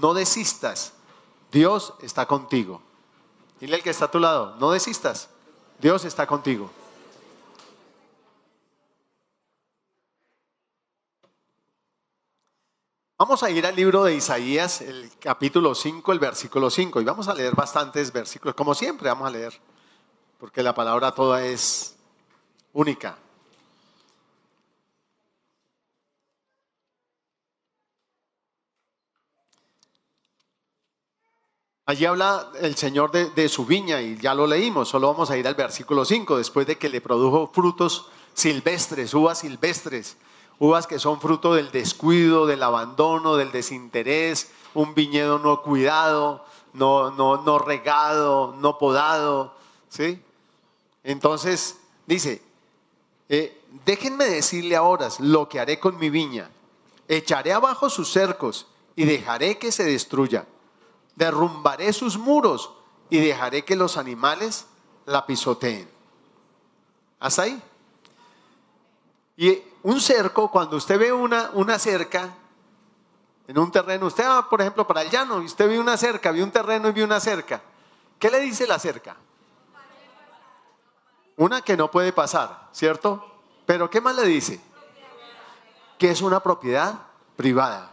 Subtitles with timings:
[0.00, 0.92] no desistas.
[1.50, 2.82] Dios está contigo.
[3.60, 5.28] Dile al que está a tu lado, no desistas.
[5.78, 6.70] Dios está contigo.
[13.18, 17.28] Vamos a ir al libro de Isaías, el capítulo 5, el versículo 5, y vamos
[17.28, 19.58] a leer bastantes versículos, como siempre vamos a leer,
[20.38, 21.96] porque la palabra toda es
[22.74, 23.16] única.
[31.88, 35.46] Allí habla el Señor de, su viña y ya lo leímos, solo vamos a ir
[35.46, 40.16] al versículo 5, después de que le produjo frutos silvestres, uvas silvestres,
[40.58, 47.12] uvas que son fruto del descuido, del abandono, del desinterés, un viñedo no cuidado, no,
[47.12, 49.54] no, no regado, no podado,
[49.88, 50.20] ¿sí?
[51.04, 52.42] Entonces dice,
[53.28, 56.50] eh, déjenme decirle ahora lo que haré con mi viña,
[57.06, 60.46] echaré abajo sus cercos y dejaré que se destruya
[61.16, 62.72] derrumbaré sus muros
[63.10, 64.66] y dejaré que los animales
[65.06, 65.90] la pisoteen.
[67.18, 67.62] Hasta ahí.
[69.36, 72.34] Y un cerco, cuando usted ve una, una cerca
[73.48, 76.30] en un terreno, usted va, por ejemplo, para el llano, y usted ve una cerca,
[76.32, 77.60] ve un terreno y ve una cerca.
[78.18, 79.16] ¿Qué le dice la cerca?
[81.36, 83.24] Una que no puede pasar, ¿cierto?
[83.66, 84.60] Pero ¿qué más le dice?
[85.98, 86.94] Que es una propiedad
[87.36, 87.92] privada.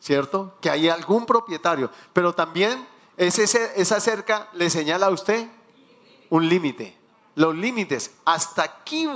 [0.00, 0.56] ¿Cierto?
[0.60, 5.48] Que hay algún propietario, pero también esa cerca le señala a usted
[6.30, 6.96] un límite,
[7.34, 8.12] los límites.
[8.24, 9.08] Hasta aquí,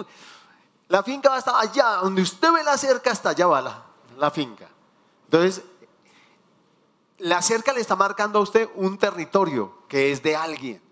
[0.89, 3.83] la finca va hasta allá, donde usted ve la cerca, hasta allá va la,
[4.19, 4.69] la finca.
[5.25, 5.63] Entonces,
[7.19, 10.83] la cerca le está marcando a usted un territorio que es de alguien.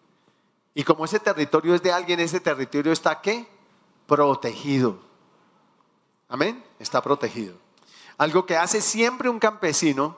[0.74, 3.48] Y como ese territorio es de alguien, ese territorio está qué?
[4.06, 4.98] Protegido.
[6.28, 6.62] Amén.
[6.78, 7.56] Está protegido.
[8.18, 10.16] Algo que hace siempre un campesino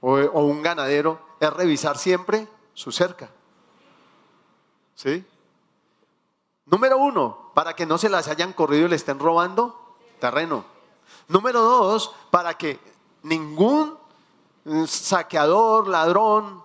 [0.00, 3.30] o, un ganadero es revisar siempre su cerca.
[4.96, 5.24] ¿Sí?
[6.66, 10.64] Número uno, para que no se las hayan corrido y le estén robando terreno.
[11.28, 12.80] Número dos, para que
[13.22, 13.96] ningún
[14.86, 16.64] saqueador, ladrón,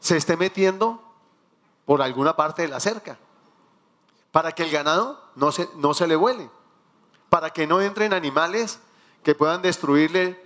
[0.00, 1.00] se esté metiendo
[1.84, 3.16] por alguna parte de la cerca.
[4.32, 6.50] Para que el ganado no se, no se le vuele.
[7.28, 8.80] Para que no entren animales
[9.24, 10.40] que puedan destruirle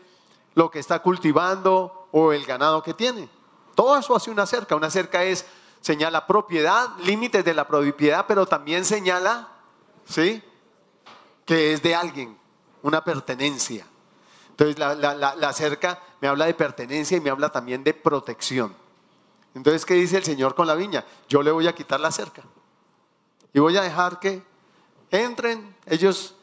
[0.54, 3.28] lo que está cultivando o el ganado que tiene.
[3.74, 4.74] Todo eso hace una cerca.
[4.74, 5.44] Una cerca es,
[5.80, 9.48] señala propiedad, límites de la propiedad, pero también señala,
[10.06, 10.42] ¿sí?
[11.44, 12.38] Que es de alguien,
[12.82, 13.86] una pertenencia.
[14.50, 18.74] Entonces la, la cerca me habla de pertenencia y me habla también de protección.
[19.54, 21.04] Entonces, ¿qué dice el Señor con la viña?
[21.28, 22.42] Yo le voy a quitar la cerca.
[23.52, 24.42] Y voy a dejar que
[25.10, 26.34] entren, ellos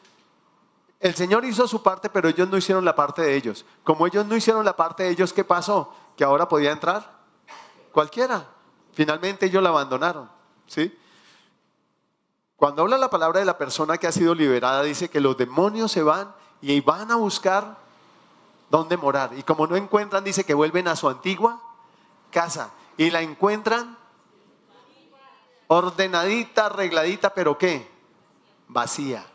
[1.00, 3.64] el Señor hizo su parte, pero ellos no hicieron la parte de ellos.
[3.84, 5.92] Como ellos no hicieron la parte de ellos, ¿qué pasó?
[6.16, 7.16] Que ahora podía entrar
[7.92, 8.46] cualquiera.
[8.92, 10.30] Finalmente ellos la abandonaron.
[10.66, 10.96] ¿sí?
[12.56, 15.92] Cuando habla la palabra de la persona que ha sido liberada, dice que los demonios
[15.92, 17.76] se van y van a buscar
[18.70, 19.32] dónde morar.
[19.36, 21.60] Y como no encuentran, dice que vuelven a su antigua
[22.30, 22.70] casa.
[22.96, 23.98] Y la encuentran
[25.66, 27.90] ordenadita, arregladita, pero ¿qué?
[28.68, 29.26] Vacía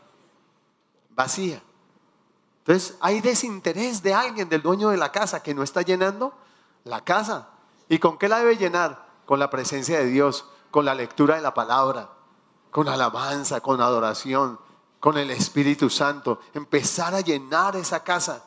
[2.59, 6.33] Entonces hay desinterés de alguien, del dueño de la casa, que no está llenando
[6.83, 7.49] la casa.
[7.89, 9.07] ¿Y con qué la debe llenar?
[9.25, 12.09] Con la presencia de Dios, con la lectura de la palabra,
[12.69, 14.59] con alabanza, con adoración,
[14.99, 16.39] con el Espíritu Santo.
[16.53, 18.45] Empezar a llenar esa casa.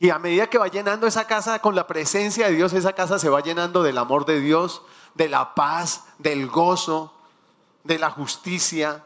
[0.00, 3.18] Y a medida que va llenando esa casa con la presencia de Dios, esa casa
[3.18, 4.82] se va llenando del amor de Dios,
[5.14, 7.12] de la paz, del gozo,
[7.84, 9.04] de la justicia,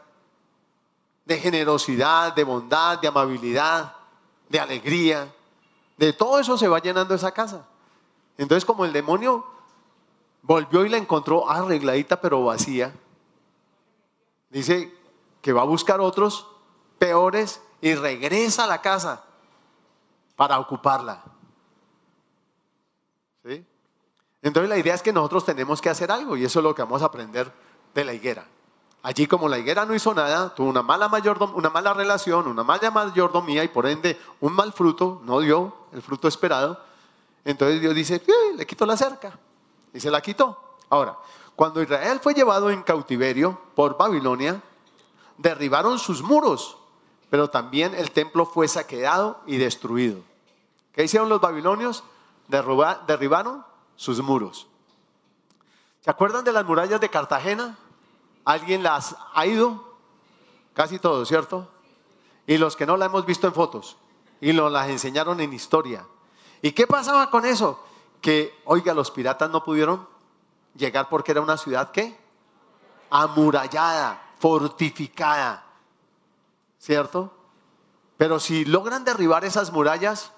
[1.25, 3.95] de generosidad, de bondad, de amabilidad,
[4.49, 5.33] de alegría.
[5.97, 7.65] De todo eso se va llenando esa casa.
[8.37, 9.45] Entonces como el demonio
[10.41, 12.93] volvió y la encontró arregladita pero vacía,
[14.49, 14.93] dice
[15.41, 16.47] que va a buscar otros
[16.99, 19.23] peores y regresa a la casa
[20.35, 21.23] para ocuparla.
[24.41, 26.81] Entonces la idea es que nosotros tenemos que hacer algo y eso es lo que
[26.81, 27.51] vamos a aprender
[27.93, 28.45] de la higuera.
[29.03, 31.11] Allí como la higuera no hizo nada, tuvo una mala,
[31.53, 36.01] una mala relación, una mala mayordomía y por ende un mal fruto, no dio el
[36.01, 36.79] fruto esperado.
[37.43, 38.23] Entonces Dios dice,
[38.55, 39.37] le quitó la cerca
[39.93, 40.77] y se la quitó.
[40.89, 41.17] Ahora,
[41.53, 44.61] cuando Israel fue llevado en cautiverio por Babilonia,
[45.37, 46.77] derribaron sus muros,
[47.29, 50.21] pero también el templo fue saqueado y destruido.
[50.93, 52.03] ¿Qué hicieron los babilonios?
[52.47, 53.65] derribaron
[53.95, 54.67] sus muros.
[56.01, 57.77] ¿Se acuerdan de las murallas de Cartagena?
[58.45, 59.93] ¿Alguien las ha ido?
[60.73, 61.67] Casi todos, ¿cierto?
[62.45, 63.97] Y los que no la hemos visto en fotos
[64.41, 66.05] y nos las enseñaron en historia.
[66.61, 67.83] ¿Y qué pasaba con eso?
[68.21, 70.07] Que, oiga, los piratas no pudieron
[70.75, 72.17] llegar porque era una ciudad que
[73.09, 75.63] amurallada, fortificada,
[76.79, 77.31] ¿cierto?
[78.17, 80.31] Pero si logran derribar esas murallas,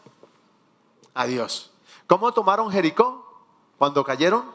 [1.14, 1.72] adiós.
[2.08, 3.26] ¿Cómo tomaron Jericó?
[3.78, 4.46] Cuando cayeron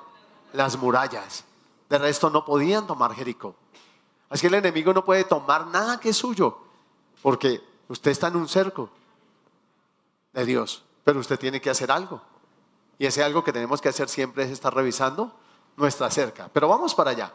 [0.52, 1.44] las murallas.
[1.90, 3.56] De resto no podían tomar Jericó.
[4.30, 6.56] Así que el enemigo no puede tomar nada que es suyo,
[7.20, 8.88] porque usted está en un cerco
[10.32, 12.22] de Dios, pero usted tiene que hacer algo.
[12.96, 15.34] Y ese algo que tenemos que hacer siempre es estar revisando
[15.76, 16.48] nuestra cerca.
[16.52, 17.32] Pero vamos para allá.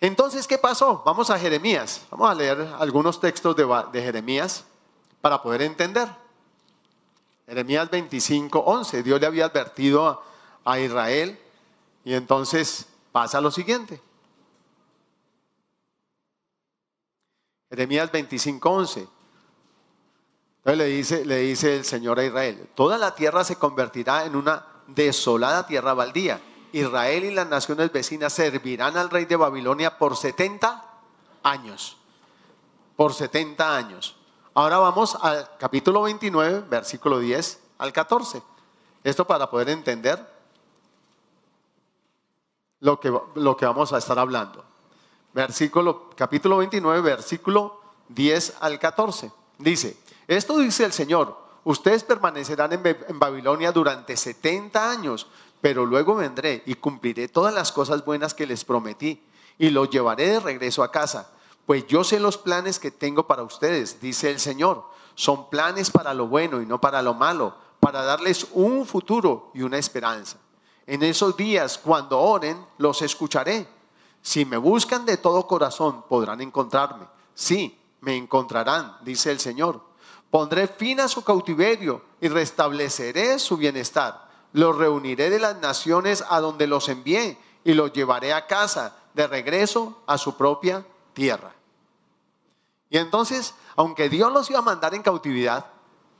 [0.00, 1.02] Entonces, ¿qué pasó?
[1.04, 2.06] Vamos a Jeremías.
[2.10, 4.64] Vamos a leer algunos textos de, Jeremías
[5.20, 6.08] para poder entender.
[7.48, 9.02] Jeremías 25, 11.
[9.02, 10.22] Dios le había advertido
[10.64, 11.40] a Israel
[12.04, 14.00] y entonces pasa lo siguiente.
[17.70, 19.08] Jeremías 25, 11.
[20.58, 24.36] Entonces le dice, le dice el Señor a Israel, toda la tierra se convertirá en
[24.36, 26.40] una desolada tierra baldía.
[26.72, 30.84] Israel y las naciones vecinas servirán al rey de Babilonia por 70
[31.42, 31.96] años.
[32.96, 34.16] Por 70 años.
[34.54, 38.42] Ahora vamos al capítulo 29, versículo 10 al 14.
[39.02, 40.31] Esto para poder entender
[42.82, 44.72] lo que, lo que vamos a estar hablando
[45.32, 49.32] versículo, capítulo 29, versículo 10 al 14.
[49.58, 49.96] Dice,
[50.26, 55.26] esto dice el Señor, ustedes permanecerán en, en Babilonia durante 70 años,
[55.60, 59.22] pero luego vendré y cumpliré todas las cosas buenas que les prometí
[59.58, 61.30] y los llevaré de regreso a casa.
[61.66, 64.84] Pues yo sé los planes que tengo para ustedes, dice el Señor.
[65.14, 69.62] Son planes para lo bueno y no para lo malo, para darles un futuro y
[69.62, 70.38] una esperanza.
[70.86, 73.66] En esos días, cuando oren, los escucharé
[74.22, 77.06] si me buscan de todo corazón, podrán encontrarme.
[77.34, 79.82] Sí, me encontrarán, dice el Señor.
[80.30, 84.30] Pondré fin a su cautiverio y restableceré su bienestar.
[84.52, 89.26] Los reuniré de las naciones a donde los envié y los llevaré a casa, de
[89.26, 91.52] regreso a su propia tierra.
[92.88, 95.66] Y entonces, aunque Dios los iba a mandar en cautividad,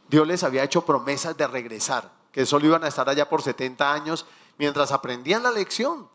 [0.09, 3.93] Dios les había hecho promesas de regresar, que solo iban a estar allá por 70
[3.93, 4.27] años
[4.59, 6.09] mientras aprendían la lección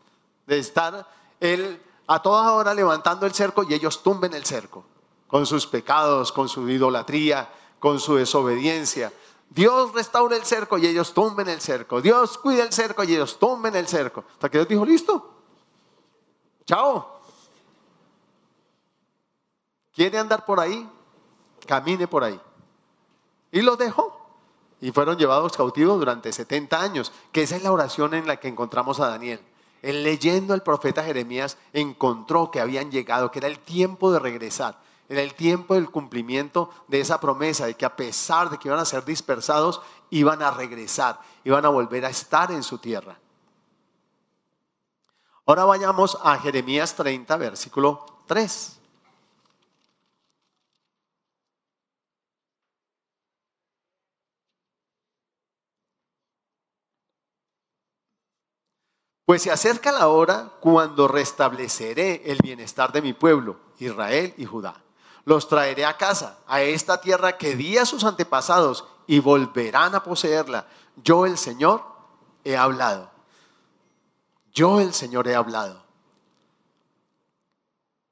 [0.46, 1.06] de estar
[1.40, 4.84] él a toda hora levantando el cerco y ellos tumben el cerco
[5.28, 9.12] con sus pecados, con su idolatría, con su desobediencia.
[9.50, 12.00] Dios restaura el cerco y ellos tumben el cerco.
[12.00, 14.24] Dios cuida el cerco y ellos tumben el cerco.
[14.32, 15.34] Hasta que Dios dijo, listo.
[16.64, 17.20] Chao.
[19.94, 20.88] ¿Quiere andar por ahí?
[21.66, 22.40] Camine por ahí.
[23.52, 24.17] Y los dejó.
[24.80, 28.48] Y fueron llevados cautivos durante 70 años, que esa es la oración en la que
[28.48, 29.40] encontramos a Daniel.
[29.82, 34.78] Él leyendo al profeta Jeremías encontró que habían llegado, que era el tiempo de regresar,
[35.08, 38.80] era el tiempo del cumplimiento de esa promesa, de que a pesar de que iban
[38.80, 39.80] a ser dispersados,
[40.10, 43.18] iban a regresar, iban a volver a estar en su tierra.
[45.46, 48.77] Ahora vayamos a Jeremías 30, versículo 3.
[59.28, 64.82] Pues se acerca la hora cuando restableceré el bienestar de mi pueblo, Israel y Judá.
[65.26, 70.02] Los traeré a casa, a esta tierra que di a sus antepasados, y volverán a
[70.02, 70.66] poseerla.
[71.04, 71.82] Yo el Señor
[72.42, 73.10] he hablado.
[74.54, 75.84] Yo el Señor he hablado.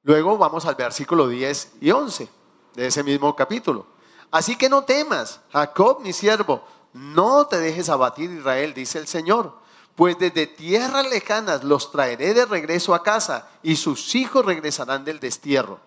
[0.03, 2.29] Luego vamos al versículo 10 y 11
[2.75, 3.87] de ese mismo capítulo.
[4.31, 9.65] Así que no temas, Jacob mi siervo, no te dejes abatir Israel, dice el Señor
[9.97, 15.19] pues desde tierras lejanas los traeré de regreso a casa y sus hijos regresarán del
[15.19, 15.81] destierro.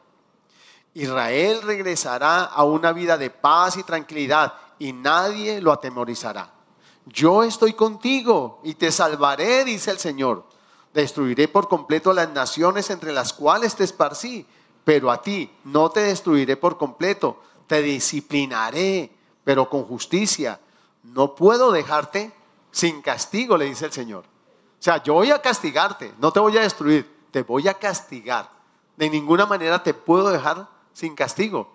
[0.95, 6.51] Israel regresará a una vida de paz y tranquilidad y nadie lo atemorizará.
[7.05, 10.43] Yo estoy contigo y te salvaré, dice el Señor.
[10.91, 14.45] Destruiré por completo las naciones entre las cuales te esparcí,
[14.83, 19.11] pero a ti no te destruiré por completo, te disciplinaré,
[19.43, 20.59] pero con justicia.
[21.03, 22.31] No puedo dejarte
[22.71, 24.23] sin castigo, le dice el Señor.
[24.23, 28.49] O sea, yo voy a castigarte, no te voy a destruir, te voy a castigar.
[28.95, 31.71] De ninguna manera te puedo dejar sin castigo.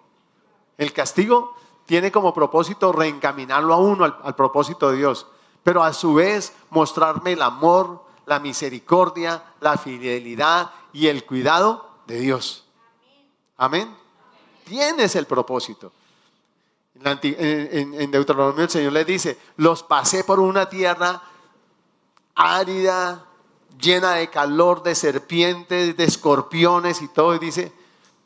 [0.79, 1.55] El castigo
[1.87, 5.27] tiene como propósito reencaminarlo a uno al, propósito de Dios,
[5.63, 12.21] pero a su vez mostrarme el amor, la misericordia, la fidelidad y el cuidado de
[12.21, 12.65] Dios.
[13.57, 13.95] Amén.
[14.65, 15.93] Tienes el propósito.
[17.05, 21.23] En, Deuteronomio el Señor le dice, los pasé por una tierra
[22.35, 23.27] árida,
[23.79, 27.35] llena de calor, de serpientes, de escorpiones y todo.
[27.35, 27.73] Y dice,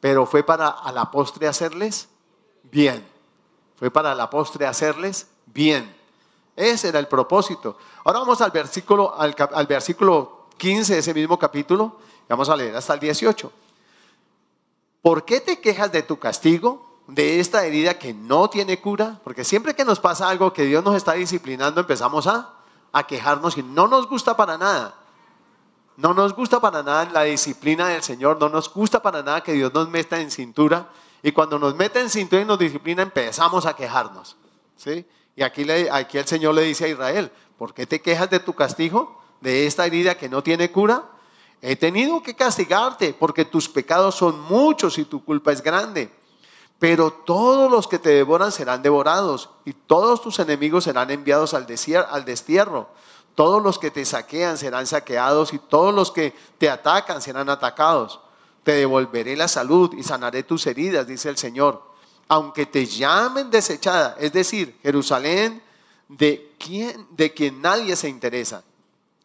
[0.01, 2.09] pero fue para a la postre hacerles
[2.71, 3.05] bien.
[3.77, 5.95] Fue para la postre hacerles bien.
[6.55, 7.79] Ese era el propósito.
[8.05, 11.99] Ahora vamos al versículo, al versículo 15 de ese mismo capítulo.
[12.29, 13.53] Vamos a leer hasta el 18.
[15.03, 19.19] ¿Por qué te quejas de tu castigo, de esta herida que no tiene cura?
[19.25, 22.55] Porque siempre que nos pasa algo que Dios nos está disciplinando, empezamos a,
[23.07, 24.95] quejarnos y no nos gusta para nada.
[25.97, 29.53] No nos gusta para nada la disciplina del Señor, no nos gusta para nada que
[29.53, 30.89] Dios nos meta en cintura.
[31.23, 34.37] Y cuando nos mete en cintura y nos disciplina, empezamos a quejarnos.
[34.77, 35.07] ¿sí?
[35.35, 38.53] Y aquí, aquí el Señor le dice a Israel, ¿por qué te quejas de tu
[38.53, 41.05] castigo, de esta herida que no tiene cura?
[41.63, 46.13] He tenido que castigarte porque tus pecados son muchos y tu culpa es grande.
[46.79, 51.67] Pero todos los que te devoran serán devorados y todos tus enemigos serán enviados al,
[52.11, 52.89] al destierro.
[53.35, 58.21] Todos los que te saquean serán saqueados y todos los que te atacan serán atacados.
[58.63, 61.89] Te devolveré la salud y sanaré tus heridas, dice el Señor
[62.29, 65.63] aunque te llamen desechada, es decir, Jerusalén,
[66.09, 68.63] de quien, de quien nadie se interesa.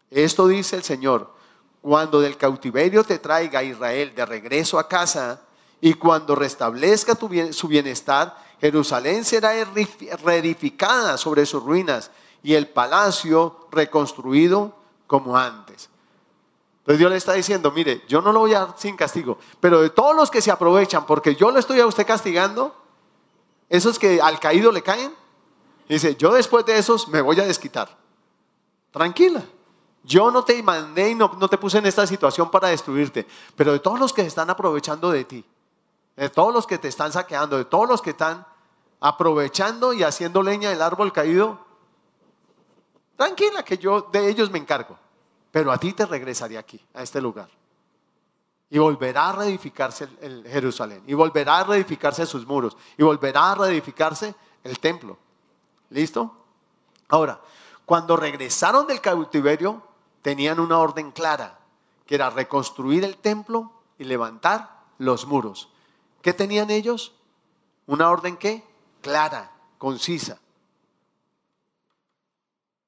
[0.09, 1.33] Esto dice el Señor,
[1.81, 5.41] cuando del cautiverio te traiga Israel de regreso a casa
[5.85, 7.17] y cuando restablezca
[7.51, 9.51] su bienestar, Jerusalén será
[10.23, 12.09] reedificada sobre sus ruinas
[12.41, 14.73] y el palacio reconstruido
[15.07, 15.89] como antes.
[16.79, 19.81] Entonces Dios le está diciendo, mire, yo no lo voy a dar sin castigo, pero
[19.81, 22.73] de todos los que se aprovechan porque yo lo estoy a usted castigando,
[23.67, 25.13] esos que al caído le caen,
[25.89, 27.89] dice, yo después de esos me voy a desquitar.
[28.89, 29.43] Tranquila.
[30.05, 33.73] Yo no te mandé y no, no, te puse en esta situación para destruirte, pero
[33.73, 35.45] de todos los que se están aprovechando de ti,
[36.15, 38.45] de todos los que te están saqueando, de todos los que están
[38.99, 41.59] aprovechando y haciendo leña del árbol caído,
[43.17, 44.97] tranquila que yo de ellos me encargo,
[45.51, 47.49] pero a ti te regresaré aquí, a este lugar.
[48.69, 51.03] Y volverá a reedificarse el, Jerusalén.
[51.05, 52.75] Y volverá a reedificarse sus muros.
[52.97, 55.15] Y volverá a reedificarse el templo.
[55.91, 56.35] ¿Listo?
[57.09, 57.39] Ahora,
[57.85, 59.83] cuando regresaron del cautiverio,
[60.23, 61.59] tenían una orden clara,
[62.07, 65.69] que era reconstruir el templo y levantar los muros.
[66.23, 67.11] ¿Qué tenían ellos?
[67.85, 68.63] Una orden que
[69.01, 70.39] clara, concisa.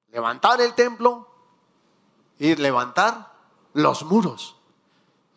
[0.08, 1.28] Levantar el templo
[2.40, 3.34] y levantar
[3.74, 4.56] los muros.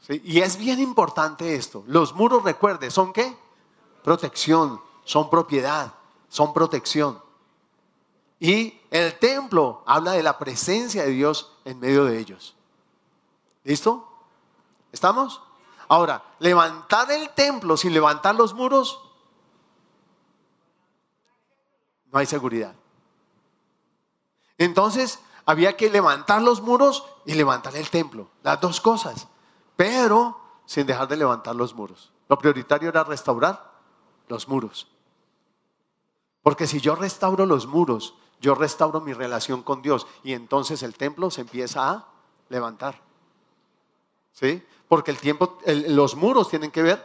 [0.08, 1.82] Y es bien importante esto.
[1.88, 3.36] Los muros, recuerde, ¿son qué?
[4.04, 5.92] Protección, son propiedad,
[6.28, 7.20] son protección.
[8.38, 12.54] Y el templo habla de la presencia de Dios en medio de ellos.
[13.64, 14.08] ¿Listo?
[14.92, 15.42] ¿Estamos?
[15.88, 19.00] Ahora, levantar el templo sin levantar los muros,
[22.12, 22.74] no hay seguridad.
[24.58, 29.28] Entonces, había que levantar los muros y levantar el templo, las dos cosas
[29.78, 32.10] pero sin dejar de levantar los muros.
[32.28, 33.74] Lo prioritario era restaurar
[34.26, 34.88] los muros.
[36.42, 40.96] Porque si yo restauro los muros, yo restauro mi relación con Dios y entonces el
[40.96, 42.08] templo se empieza a
[42.48, 43.00] levantar.
[44.88, 47.04] Porque el tiempo, los muros tienen que ver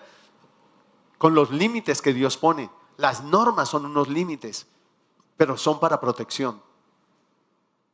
[1.18, 2.70] con los límites que Dios pone.
[2.98, 4.68] Las normas son unos límites,
[5.38, 6.62] pero son para protección.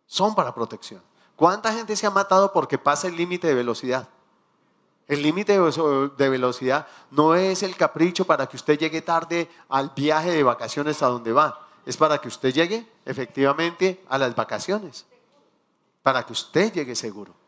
[0.06, 1.02] Son para protección.
[1.36, 4.10] ¿Cuánta gente se ha matado porque pasa el límite de velocidad?
[5.08, 10.32] El límite de velocidad no es el capricho para que usted llegue tarde al viaje
[10.32, 11.68] de vacaciones a donde va.
[11.86, 15.08] Es para que usted llegue efectivamente a las vacaciones.
[16.04, 17.39] Para que usted llegue seguro.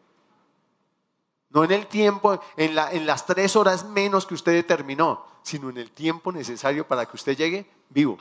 [1.54, 5.78] No en el tiempo, en, en las tres horas menos que usted determinó, sino en
[5.78, 8.18] el tiempo necesario para que usted llegue vivo.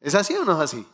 [0.00, 0.86] ¿Es así o no es así?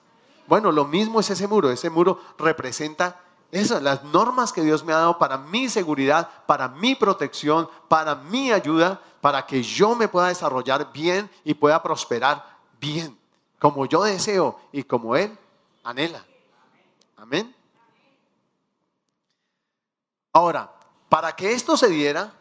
[0.47, 1.71] Bueno, lo mismo es ese muro.
[1.71, 3.21] Ese muro representa
[3.53, 8.15] esas, las normas que Dios me ha dado para mi seguridad, para mi protección, para
[8.15, 12.45] mi ayuda, para que yo me pueda desarrollar bien y pueda prosperar
[12.81, 13.17] bien,
[13.59, 15.37] como yo deseo y como Él
[15.83, 16.25] anhela.
[17.17, 17.55] Amén.
[20.37, 20.71] Ahora,
[21.09, 22.35] para que esto se diera,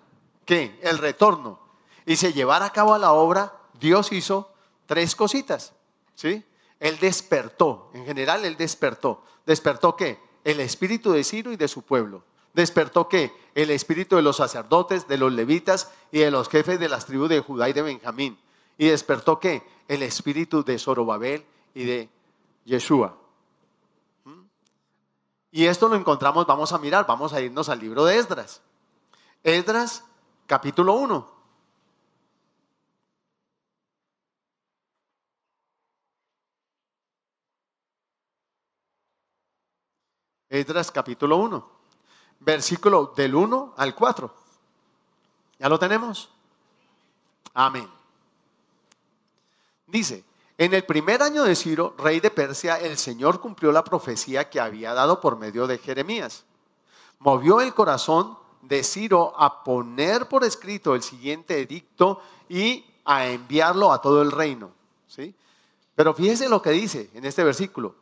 [0.44, 1.62] que el retorno
[2.06, 4.52] y se llevara a cabo la obra, Dios hizo
[4.86, 5.72] tres cositas.
[6.14, 6.44] ¿sí?
[6.82, 9.24] Él despertó, en general Él despertó.
[9.46, 10.20] ¿Despertó qué?
[10.44, 12.26] el espíritu de Ciro y de su pueblo.
[12.54, 13.32] ¿Despertó qué?
[13.56, 17.30] El espíritu de los sacerdotes, de los levitas y de los jefes de las tribus
[17.30, 18.38] de Judá y de Benjamín.
[18.78, 19.64] ¿Y despertó qué?
[19.88, 22.10] El espíritu de Zorobabel y de
[22.66, 23.16] Yeshua.
[25.56, 28.62] Y esto lo encontramos, vamos a mirar, vamos a irnos al libro de Esdras.
[29.42, 30.04] Esdras,
[30.48, 31.32] capítulo 1.
[40.50, 41.70] Esdras capítulo 1,
[42.42, 44.36] versículo del 1 al 4.
[45.60, 46.30] ¿Ya lo tenemos?
[47.54, 47.90] Amén.
[49.88, 50.26] Dice,
[50.58, 54.62] En el primer año de Ciro, rey de Persia, el Señor cumplió la profecía que
[54.62, 56.46] había dado por medio de Jeremías.
[57.20, 63.92] Movió el corazón de Ciro a poner por escrito el siguiente edicto y a enviarlo
[63.92, 64.72] a todo el reino.
[65.08, 65.36] ¿sí?
[65.94, 67.96] Pero fíjese lo que dice en este versículo.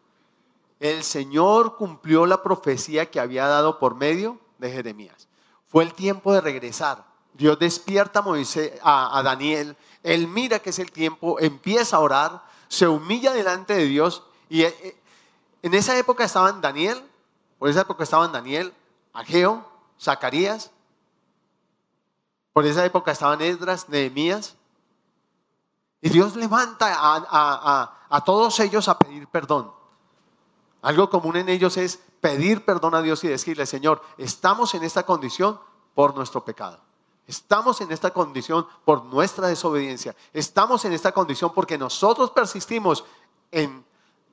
[0.80, 5.28] El Señor cumplió la profecía que había dado por medio de Jeremías.
[5.68, 7.13] Fue el tiempo de regresar.
[7.34, 9.76] Dios despierta a, Moisés, a, Daniel.
[10.04, 14.24] Él mira que es el tiempo, empieza a orar, se humilla delante de Dios.
[14.50, 14.98] Y eh, eh,
[15.62, 17.02] en esa época estaban Daniel,
[17.58, 18.74] por esa época estaban Daniel,
[19.14, 19.66] Ageo,
[20.00, 20.72] Zacarías.
[22.52, 24.56] Por esa época estaban Esdras, Nehemías.
[26.02, 29.72] Y Dios levanta a, todos ellos a pedir perdón.
[30.82, 35.04] Algo común en ellos es pedir perdón a Dios y decirle, Señor, estamos en esta
[35.04, 35.60] condición
[35.96, 36.82] por nuestro pecado.
[37.28, 40.16] Estamos en esta condición por nuestra desobediencia.
[40.34, 43.06] Estamos en esta condición porque nosotros persistimos
[43.52, 43.86] en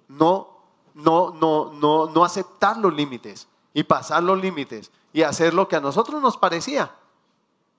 [0.09, 0.49] no,
[0.94, 5.76] no, no, no, no aceptar los límites y pasar los límites y hacer lo que
[5.76, 6.92] a nosotros nos parecía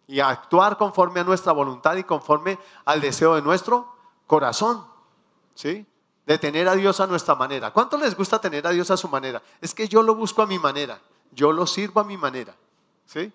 [0.08, 3.94] y actuar conforme a nuestra voluntad y conforme al deseo de nuestro
[4.28, 4.86] corazón.
[5.56, 5.86] ¿Sí?
[6.26, 7.72] De tener a Dios a nuestra manera.
[7.72, 9.42] ¿Cuánto les gusta tener a Dios a su manera?
[9.60, 11.02] Es que yo lo busco a mi manera.
[11.32, 12.56] Yo lo sirvo a mi manera.
[13.06, 13.32] ¿Sí?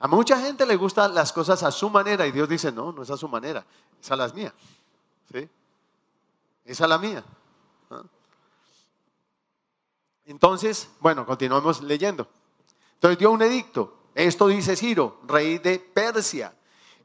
[0.00, 3.02] A mucha gente le gustan las cosas a su manera y Dios dice, no, no
[3.02, 3.64] es a su manera,
[4.00, 4.52] es a las mías.
[5.32, 5.48] ¿Sí?
[6.64, 7.24] Es a la mía.
[10.26, 12.28] Entonces, bueno, continuamos leyendo.
[12.94, 13.94] Entonces dio un edicto.
[14.14, 16.54] Esto dice Ciro, rey de Persia.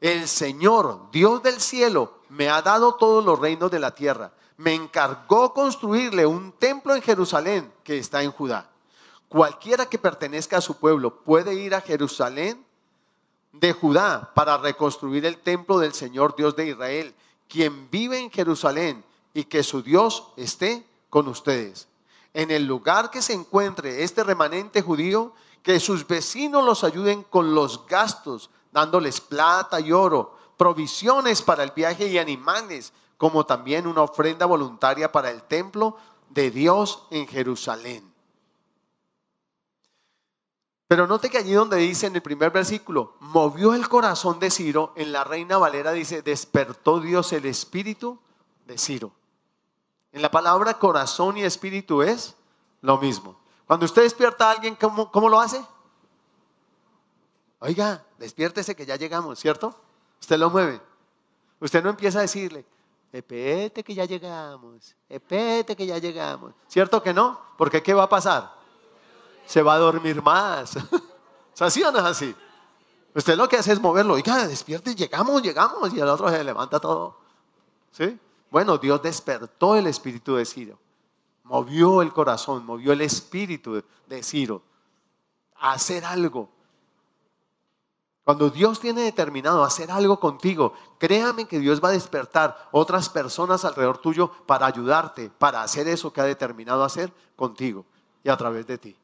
[0.02, 4.34] El Señor, Dios del cielo, me ha dado todos los reinos de la tierra.
[4.58, 8.70] Me encargó construirle un templo en Jerusalén que está en Judá.
[9.30, 12.64] Cualquiera que pertenezca a su pueblo puede ir a Jerusalén
[13.54, 17.16] de Judá para reconstruir el templo del Señor Dios de Israel,
[17.48, 21.88] quien vive en Jerusalén y que su Dios esté con ustedes.
[22.34, 27.54] En el lugar que se encuentre este remanente judío, que sus vecinos los ayuden con
[27.54, 34.02] los gastos, dándoles plata y oro, provisiones para el viaje y animales, como también una
[34.02, 35.96] ofrenda voluntaria para el templo
[36.30, 38.13] de Dios en Jerusalén.
[40.94, 44.94] Pero note que allí donde dice en el primer versículo, movió el corazón de Ciro,
[44.96, 48.20] en la Reina Valera dice, despertó Dios el espíritu
[48.68, 49.12] de Ciro.
[50.12, 52.36] En la palabra corazón y espíritu es
[52.82, 53.36] lo mismo.
[53.66, 55.66] Cuando usted despierta a alguien, ¿cómo, cómo lo hace?
[57.58, 59.76] Oiga, despiértese que ya llegamos, ¿cierto?
[60.22, 60.80] Usted lo mueve.
[61.60, 62.68] Usted no empieza a decirle,
[63.12, 66.54] espete que ya llegamos, espete que ya llegamos.
[66.68, 67.42] ¿Cierto que no?
[67.58, 68.62] Porque ¿qué va a pasar?
[69.46, 70.78] Se va a dormir más.
[71.60, 72.36] ¿Así o no es así?
[73.16, 74.16] Usted lo que hace es moverlo.
[74.16, 75.94] Oiga, despierte, llegamos, llegamos.
[75.94, 77.18] Y el otro se levanta todo.
[77.92, 78.20] ¿Sí?
[78.50, 80.80] Bueno, Dios despertó el espíritu de Ciro.
[81.44, 84.64] Movió el corazón, movió el espíritu de Ciro
[85.56, 86.50] a hacer algo.
[88.24, 93.66] Cuando Dios tiene determinado hacer algo contigo, créame que Dios va a despertar otras personas
[93.66, 97.86] alrededor tuyo para ayudarte, para hacer eso que ha determinado hacer contigo
[98.24, 98.96] y a través de ti.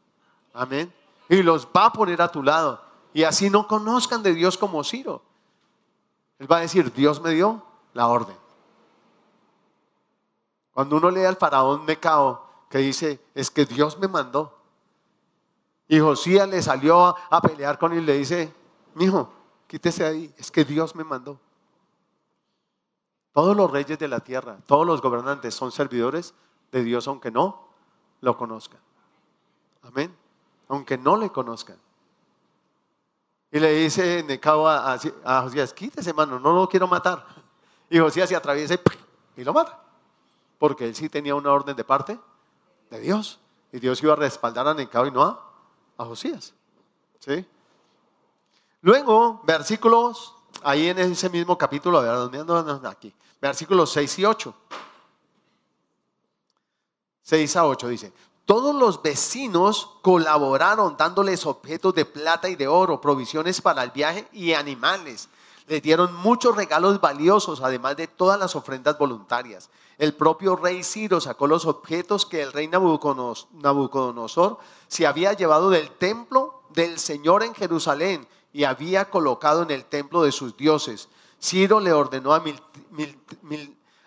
[0.53, 0.93] Amén.
[1.27, 2.81] Y los va a poner a tu lado.
[3.13, 5.21] Y así no conozcan de Dios como Ciro.
[6.39, 8.35] Él va a decir, Dios me dio la orden.
[10.73, 14.55] Cuando uno lee al faraón Mecao, que dice, es que Dios me mandó.
[15.87, 18.53] Y Josías le salió a, pelear con él y le dice,
[18.93, 19.31] mijo,
[19.67, 21.39] quítese ahí, es que Dios me mandó.
[23.33, 26.33] Todos los reyes de la tierra, todos los gobernantes son servidores
[26.71, 27.67] de Dios aunque no
[28.21, 28.79] lo conozcan.
[29.81, 30.18] Amén
[30.69, 31.77] aunque no le conozcan.
[33.51, 37.25] Y le dice Necao a, a, Josías, quítese mano, no lo quiero matar.
[37.89, 38.79] Y Josías se atraviesa
[39.35, 39.83] y, lo mata.
[40.59, 42.17] Porque él sí tenía una orden de parte
[42.91, 43.39] de Dios.
[43.71, 45.23] Y Dios iba a respaldar a Necao y no
[45.97, 46.53] a, Josías.
[47.19, 47.45] ¿Sí?
[48.81, 52.87] Luego, versículos, ahí en ese mismo capítulo, a ver, ¿dónde ando?
[52.87, 53.13] Aquí.
[53.41, 54.55] Versículos 6 y 8.
[57.23, 58.13] 6 a 8 dice,
[58.49, 64.27] todos los vecinos colaboraron dándoles objetos de plata y de oro, provisiones para el viaje
[64.33, 65.29] y animales.
[65.67, 69.69] Les dieron muchos regalos valiosos, además de todas las ofrendas voluntarias.
[69.99, 74.57] El propio rey Ciro sacó los objetos que el rey Nabucodonosor
[74.87, 80.23] se había llevado del templo del Señor en Jerusalén y había colocado en el templo
[80.23, 81.07] de sus dioses.
[81.39, 82.43] Ciro le ordenó a,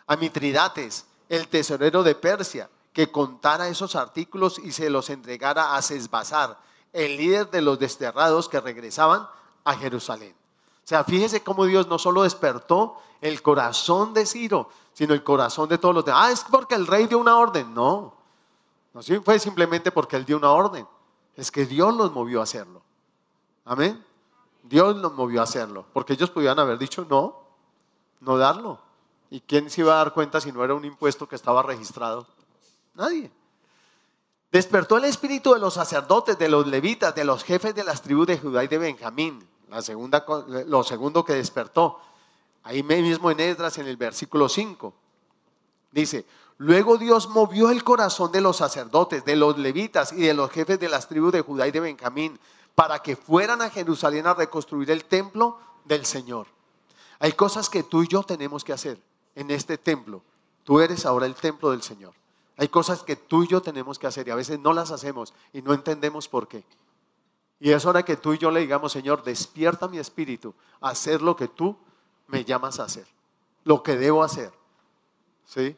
[0.09, 5.83] a Mitridates, el tesorero de Persia, que contara esos artículos y se los entregara a
[5.83, 6.59] Sesbazar,
[6.93, 9.27] el líder de los desterrados que regresaban
[9.65, 10.35] a Jerusalén.
[10.85, 15.69] O sea, fíjese cómo Dios no solo despertó el corazón de Ciro, sino el corazón
[15.69, 16.29] de todos los demás.
[16.29, 17.73] Ah, es porque el rey dio una orden.
[17.73, 18.15] No,
[18.93, 20.87] no fue simplemente porque él dio una orden.
[21.37, 22.83] Es que Dios los movió a hacerlo.
[23.65, 24.05] Amén.
[24.65, 25.87] Dios los movió a hacerlo.
[25.93, 27.41] Porque ellos podían haber dicho no,
[28.21, 28.81] no darlo.
[29.31, 32.27] ¿Y quién se iba a dar cuenta si no era un impuesto que estaba registrado?
[32.95, 33.31] Nadie.
[34.51, 38.27] Despertó el espíritu de los sacerdotes, de los levitas, de los jefes de las tribus
[38.27, 39.49] de Judá y de Benjamín.
[39.71, 40.25] La segunda,
[40.67, 41.99] lo segundo que despertó.
[42.63, 44.93] Ahí mismo en Esdras, en el versículo 5.
[45.91, 46.27] Dice,
[46.59, 50.79] luego Dios movió el corazón de los sacerdotes, de los levitas y de los jefes
[50.79, 52.39] de las tribus de Judá y de Benjamín
[52.75, 56.47] para que fueran a Jerusalén a reconstruir el templo del Señor.
[57.19, 59.01] Hay cosas que tú y yo tenemos que hacer
[59.35, 60.23] en este templo.
[60.65, 62.15] Tú eres ahora el templo del Señor.
[62.63, 65.35] Hay cosas que tú y yo tenemos que hacer y a veces no las hacemos
[65.53, 66.63] y no entendemos por qué.
[67.59, 71.23] Y es hora que tú y yo le digamos, Señor, despierta mi espíritu a hacer
[71.23, 71.77] lo que tú
[72.29, 73.05] me llamas a hacer,
[73.65, 74.53] lo que debo hacer.
[75.45, 75.77] ¿Sí?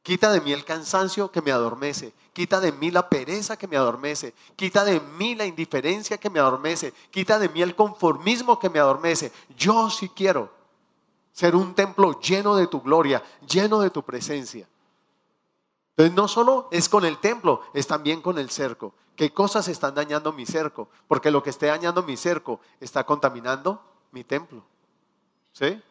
[0.00, 2.14] Quita de mí el cansancio que me adormece.
[2.32, 4.32] Quita de mí la pereza que me adormece.
[4.56, 6.94] Quita de mí la indiferencia que me adormece.
[7.10, 9.30] Quita de mí el conformismo que me adormece.
[9.54, 10.50] Yo sí quiero
[11.32, 14.66] ser un templo lleno de tu gloria, lleno de tu presencia.
[15.96, 18.92] Entonces no solo es con el templo, es también con el cerco.
[19.16, 20.88] ¿Qué cosas están dañando mi cerco?
[21.08, 23.80] Porque lo que esté dañando mi cerco está contaminando
[24.12, 24.62] mi templo.
[25.52, 25.82] ¿Sí?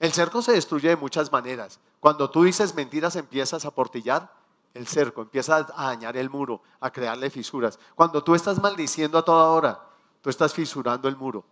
[0.00, 1.78] El cerco se destruye de muchas maneras.
[2.00, 4.32] Cuando tú dices mentiras empiezas a portillar
[4.74, 7.78] el cerco, empiezas a dañar el muro, a crearle fisuras.
[7.94, 9.80] Cuando tú estás maldiciendo a toda hora,
[10.20, 11.44] tú estás fisurando el muro.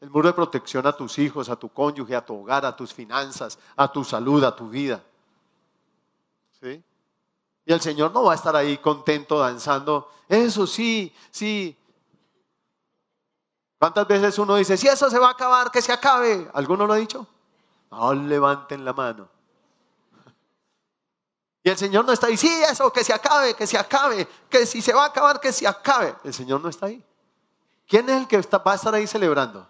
[0.00, 2.94] El muro de protección a tus hijos, a tu cónyuge, a tu hogar, a tus
[2.94, 5.02] finanzas, a tu salud, a tu vida.
[6.60, 6.82] ¿Sí?
[7.64, 10.10] Y el Señor no va a estar ahí contento danzando.
[10.28, 11.76] Eso sí, sí.
[13.78, 16.48] ¿Cuántas veces uno dice, si eso se va a acabar, que se acabe?
[16.54, 17.26] ¿Alguno lo ha dicho?
[17.90, 19.28] No levanten la mano.
[21.62, 24.64] Y el Señor no está ahí, sí, eso, que se acabe, que se acabe, que
[24.64, 26.14] si se va a acabar, que se acabe.
[26.22, 27.04] El Señor no está ahí.
[27.88, 29.68] ¿Quién es el que va a estar ahí celebrando?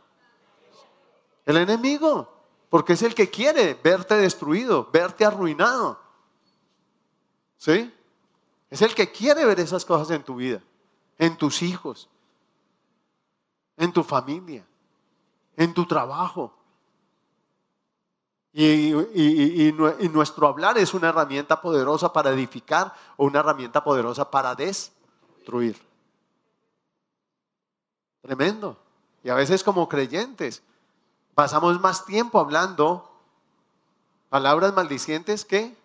[1.46, 2.30] El enemigo,
[2.68, 6.05] porque es el que quiere verte destruido, verte arruinado.
[7.56, 7.92] ¿Sí?
[8.70, 10.60] Es el que quiere ver esas cosas en tu vida,
[11.18, 12.08] en tus hijos,
[13.76, 14.66] en tu familia,
[15.56, 16.52] en tu trabajo.
[18.52, 18.90] Y,
[20.12, 25.78] nuestro hablar es una herramienta poderosa para edificar o una herramienta poderosa para destruir.
[28.22, 28.78] Tremendo.
[29.22, 30.62] Y a veces como creyentes
[31.34, 33.10] pasamos más tiempo hablando
[34.30, 35.76] palabras maldicientes que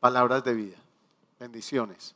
[0.00, 0.76] palabras de vida.
[1.38, 2.14] Bendiciones.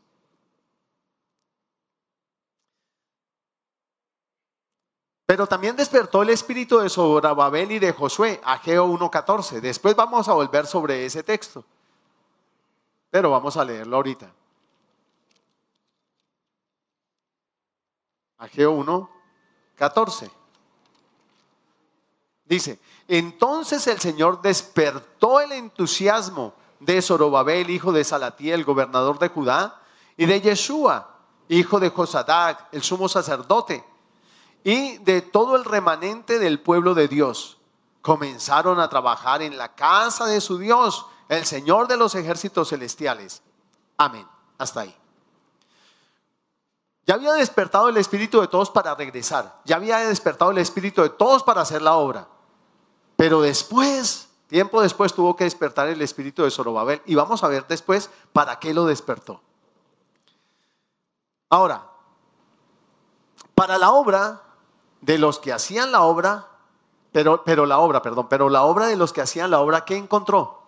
[5.31, 9.61] Pero también despertó el espíritu de Zorobabel y de Josué, Ageo 1.14.
[9.61, 11.65] Después vamos a volver sobre ese texto.
[13.11, 14.29] Pero vamos a leerlo ahorita.
[18.39, 20.31] Ageo 1.14.
[22.45, 29.81] Dice, entonces el Señor despertó el entusiasmo de Zorobabel, hijo de Salatiel, gobernador de Judá,
[30.17, 31.17] y de Yeshua,
[31.49, 33.85] hijo de Josadac, el sumo sacerdote
[34.65, 37.59] y de todo el remanente del pueblo de Dios.
[38.03, 43.43] Comenzaron a trabajar en la casa de su Dios, el Señor de los ejércitos celestiales.
[43.97, 44.27] Amén.
[44.59, 44.97] Hasta ahí.
[47.07, 49.61] Ya había despertado el espíritu de todos para regresar.
[49.65, 52.29] Ya había despertado el espíritu de todos para hacer la obra.
[53.17, 57.01] Pero después, tiempo después, tuvo que despertar el espíritu de Zorobabel.
[57.07, 59.41] Y vamos a ver después para qué lo despertó.
[61.49, 61.87] Ahora,
[63.55, 64.43] para la obra
[65.01, 66.49] de los que hacían la obra,
[67.13, 69.97] pero, pero la obra, perdón, pero la obra de los que hacían la obra, ¿qué
[69.97, 70.63] encontró?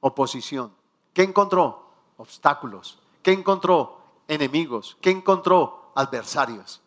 [0.00, 0.72] Oposición.
[1.12, 1.86] ¿Qué encontró?
[2.16, 2.98] Obstáculos.
[3.22, 3.98] ¿Qué encontró?
[4.26, 4.96] Enemigos.
[5.00, 5.92] ¿Qué encontró?
[5.94, 6.82] Adversarios.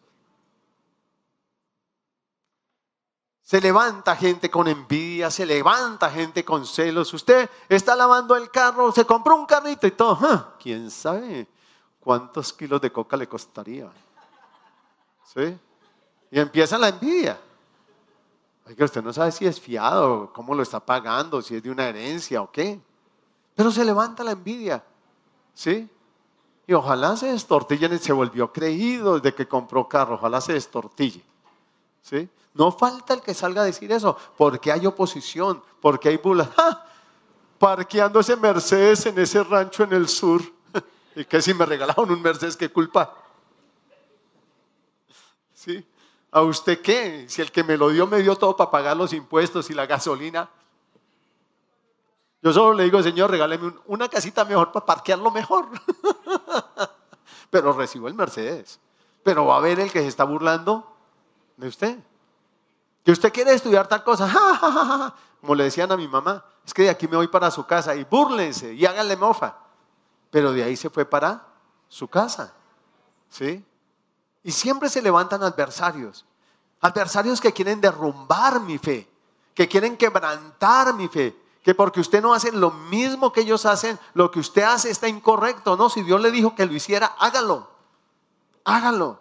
[3.44, 7.14] Se levanta gente con envidia, se levanta gente con celos.
[7.14, 10.54] Usted está lavando el carro, se compró un carrito y todo.
[10.60, 11.48] ¿Quién sabe
[12.00, 13.90] cuántos kilos de coca le costaría?
[15.34, 15.58] ¿Sí?
[16.30, 17.40] Y empieza la envidia.
[18.76, 21.88] que usted no sabe si es fiado, cómo lo está pagando, si es de una
[21.88, 22.80] herencia o qué.
[23.56, 24.84] Pero se levanta la envidia.
[25.54, 25.90] ¿Sí?
[26.68, 31.22] Y ojalá se destortille, se volvió creído desde que compró carro, ojalá se destortille.
[32.02, 32.30] ¿Sí?
[32.54, 36.50] No falta el que salga a decir eso, porque hay oposición, porque hay bulas.
[37.60, 40.42] Parqueando ese Mercedes en ese rancho en el sur.
[41.16, 43.16] ¿Y que si me regalaron un Mercedes, qué culpa?
[45.54, 45.86] ¿Sí?
[46.32, 47.26] ¿A usted qué?
[47.30, 49.86] Si el que me lo dio me dio todo para pagar los impuestos y la
[49.86, 50.50] gasolina,
[52.42, 55.70] Yo solo le digo, Señor, regáleme una casita mejor para parquearlo mejor.
[57.52, 58.80] Pero recibo el Mercedes.
[59.24, 60.92] Pero va a ver el que se está burlando
[61.58, 62.00] de usted.
[63.04, 65.14] Que usted quiere estudiar tal cosa.
[65.42, 67.96] Como le decían a mi mamá, es que de aquí me voy para su casa
[67.96, 69.56] y búrlense y háganle mofa.
[70.30, 71.46] Pero de ahí se fue para
[71.88, 72.54] su casa.
[73.30, 73.64] ¿Sí?
[74.44, 76.26] Y siempre se levantan adversarios.
[76.80, 79.10] Adversarios que quieren derrumbar mi fe,
[79.54, 84.00] que quieren quebrantar mi fe, que porque usted no hace lo mismo que ellos hacen,
[84.14, 85.78] lo que usted hace está incorrecto.
[85.78, 87.70] No, si Dios le dijo que lo hiciera, hágalo.
[88.64, 89.20] Hágalo.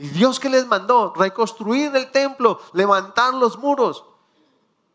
[0.00, 4.02] Y Dios que les mandó reconstruir el templo, levantar los muros.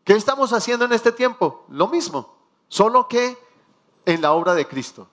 [0.02, 1.64] ¿Qué estamos haciendo en este tiempo?
[1.68, 2.34] Lo mismo,
[2.66, 3.38] solo que
[4.04, 5.06] en la obra de Cristo.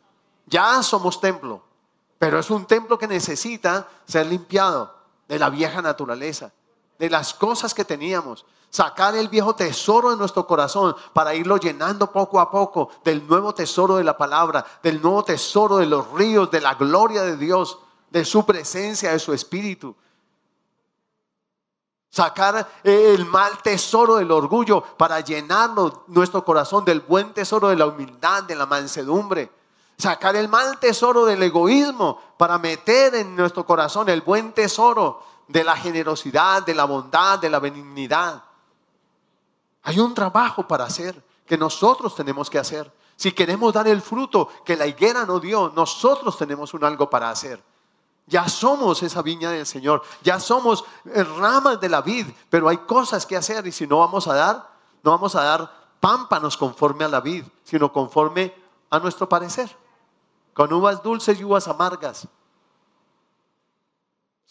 [0.48, 1.62] Ya somos templo,
[2.18, 4.96] pero es un templo que necesita ser limpiado
[5.28, 6.52] de la vieja naturaleza,
[6.98, 8.48] de las cosas que teníamos.
[8.72, 13.54] Sacar el viejo tesoro de nuestro corazón para irlo llenando poco a poco del nuevo
[13.54, 17.78] tesoro de la palabra, del nuevo tesoro de los ríos, de la gloria de Dios,
[18.14, 19.94] de su presencia, de su espíritu.
[22.10, 27.88] Sacar el mal tesoro del orgullo para llenarnos nuestro corazón del buen tesoro de la
[27.88, 29.52] humildad, de la mansedumbre
[29.98, 35.64] Sacar el mal tesoro del egoísmo para meter en nuestro corazón el buen tesoro de
[35.64, 38.44] la generosidad, de la bondad, de la benignidad.
[39.84, 42.92] Hay un trabajo para hacer que nosotros tenemos que hacer.
[43.16, 47.30] Si queremos dar el fruto que la higuera no dio, nosotros tenemos un algo para
[47.30, 47.64] hacer.
[48.26, 53.26] Ya somos esa viña del Señor, ya somos ramas de la vid, pero hay cosas
[53.26, 54.70] que hacer y si no vamos a dar,
[55.04, 58.54] no vamos a dar pámpanos conforme a la vid, sino conforme
[58.90, 59.76] a nuestro parecer
[60.54, 62.28] con uvas dulces y uvas amargas.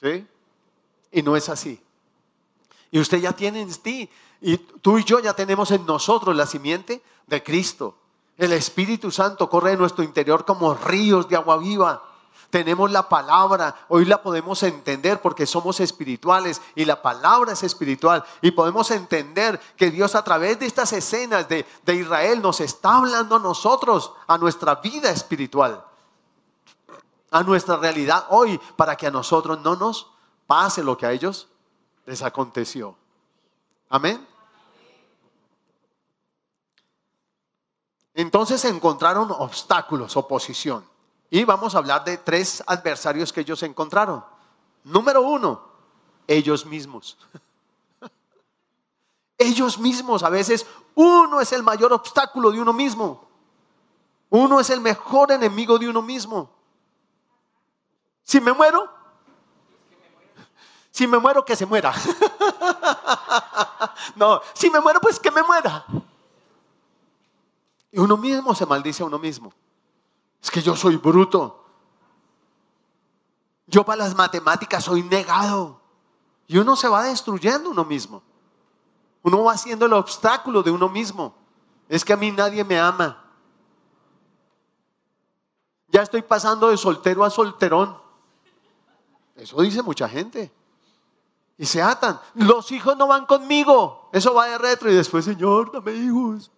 [0.00, 0.26] ¿Sí?
[1.12, 1.80] Y no es así.
[2.90, 6.46] Y usted ya tiene en ti, y tú y yo ya tenemos en nosotros la
[6.46, 7.96] simiente de Cristo.
[8.37, 12.02] El Espíritu Santo corre en nuestro interior como ríos de agua viva.
[12.52, 18.22] Tenemos la palabra, hoy la podemos entender porque somos espirituales y la palabra es espiritual.
[18.42, 22.98] Y podemos entender que Dios a través de estas escenas de, de Israel nos está
[22.98, 25.82] hablando a nosotros, a nuestra vida espiritual
[27.30, 30.10] a nuestra realidad hoy para que a nosotros no nos
[30.46, 31.48] pase lo que a ellos
[32.04, 32.94] les aconteció.
[33.88, 34.28] Amén.
[38.12, 40.91] Entonces encontraron obstáculos, oposición.
[41.34, 44.22] Y vamos a hablar de tres adversarios que ellos encontraron.
[44.84, 45.66] Número uno,
[46.26, 47.16] ellos mismos.
[49.38, 53.26] Ellos mismos, a veces uno es el mayor obstáculo de uno mismo.
[54.28, 56.50] Uno es el mejor enemigo de uno mismo.
[58.22, 58.88] Si me muero,
[60.90, 61.92] si me muero, que se muera.
[64.16, 65.86] no, si me muero, pues que me muera.
[67.90, 69.52] Y uno mismo se maldice a uno mismo.
[70.42, 71.64] Es que yo soy bruto.
[73.66, 75.81] Yo para las matemáticas soy negado.
[76.48, 78.22] Y uno se va destruyendo uno mismo.
[79.22, 81.35] Uno va haciendo el obstáculo de uno mismo.
[81.88, 83.24] Es que a mí nadie me ama.
[85.88, 87.96] Ya estoy pasando de soltero a solterón.
[89.37, 90.52] Eso dice mucha gente.
[91.57, 92.20] Y se atan.
[92.35, 94.09] Los hijos no van conmigo.
[94.12, 96.50] Eso va de retro y después, Señor, dame hijos.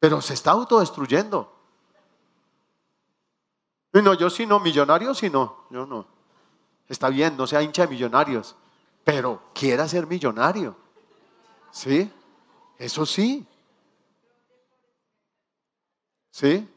[0.00, 1.57] Pero se está autodestruyendo.
[3.92, 6.06] No, yo sí no, millonarios sí no, yo no.
[6.88, 8.56] Está bien, no sea hincha de millonarios,
[9.04, 10.76] pero quiera ser millonario.
[11.70, 12.10] ¿Sí?
[12.78, 13.46] Eso sí.
[16.30, 16.68] ¿Sí?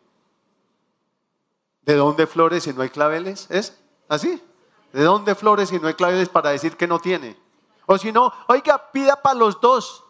[1.81, 3.47] ¿De dónde flores si no hay claveles?
[3.49, 3.77] ¿Es?
[4.07, 4.41] ¿Así?
[4.91, 7.37] ¿De dónde flores si no hay claves para decir que no tiene?
[7.85, 10.03] O si no, oiga, pida para los dos.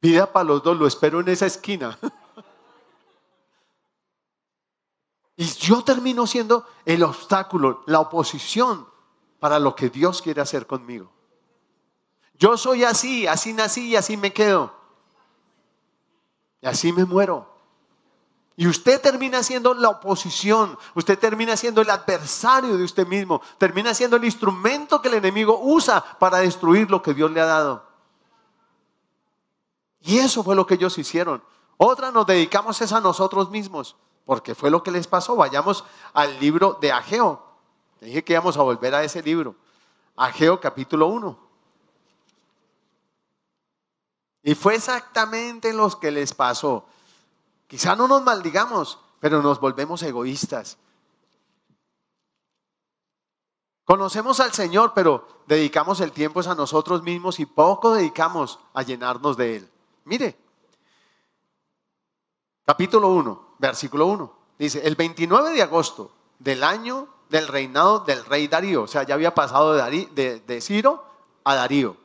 [0.00, 1.98] Pida para los dos, lo espero en esa esquina.
[5.40, 8.88] Y yo termino siendo el obstáculo, la oposición
[9.38, 11.12] para lo que Dios quiere hacer conmigo.
[12.34, 14.74] Yo soy así, así nací y así me quedo.
[16.60, 17.48] Y así me muero.
[18.56, 23.94] Y usted termina siendo la oposición, usted termina siendo el adversario de usted mismo, termina
[23.94, 27.87] siendo el instrumento que el enemigo usa para destruir lo que Dios le ha dado.
[30.00, 31.42] Y eso fue lo que ellos hicieron.
[31.76, 35.36] Otra nos dedicamos es a nosotros mismos, porque fue lo que les pasó.
[35.36, 37.42] Vayamos al libro de Ageo.
[38.00, 39.54] Dije que íbamos a volver a ese libro.
[40.16, 41.38] Ageo capítulo 1.
[44.42, 46.86] Y fue exactamente lo que les pasó.
[47.66, 50.78] Quizá no nos maldigamos, pero nos volvemos egoístas.
[53.84, 59.36] Conocemos al Señor, pero dedicamos el tiempo a nosotros mismos y poco dedicamos a llenarnos
[59.36, 59.70] de Él.
[60.08, 60.34] Mire,
[62.64, 64.32] capítulo 1, versículo 1.
[64.58, 69.14] Dice, el 29 de agosto del año del reinado del rey Darío, o sea, ya
[69.14, 71.04] había pasado de, Ciro
[71.44, 71.96] a Darío.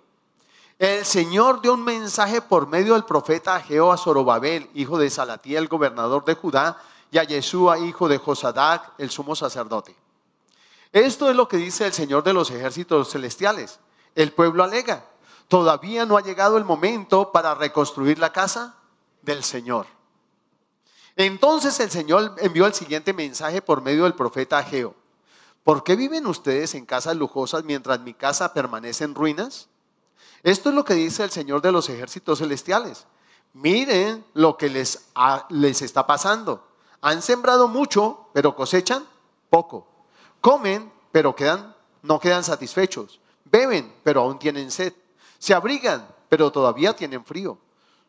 [0.77, 5.69] El Señor dio un mensaje por medio del profeta Ageo a Zorobabel, hijo de Salatiel,
[5.69, 6.77] gobernador de Judá,
[7.09, 9.95] y a Yeshua, hijo de Josadac, el sumo sacerdote.
[10.91, 13.79] Esto es lo que dice el Señor de los ejércitos celestiales.
[14.13, 15.05] El pueblo alega,
[15.53, 18.75] todavía no ha llegado el momento para reconstruir la casa
[19.21, 19.85] del Señor.
[21.15, 24.95] Entonces el Señor envió el siguiente mensaje por medio del profeta Ageo.
[25.63, 29.67] ¿Por qué viven ustedes en casas lujosas mientras mi casa permanece en ruinas?
[30.41, 33.05] Esto es lo que dice el Señor de los ejércitos celestiales.
[33.53, 35.09] Miren lo que les,
[35.49, 36.67] les está pasando.
[36.99, 39.05] Han sembrado mucho, pero cosechan
[39.51, 39.87] poco.
[40.41, 43.19] Comen, pero quedan, no quedan satisfechos.
[43.45, 44.93] Beben, pero aún tienen sed.
[45.43, 47.57] Se abrigan, pero todavía tienen frío.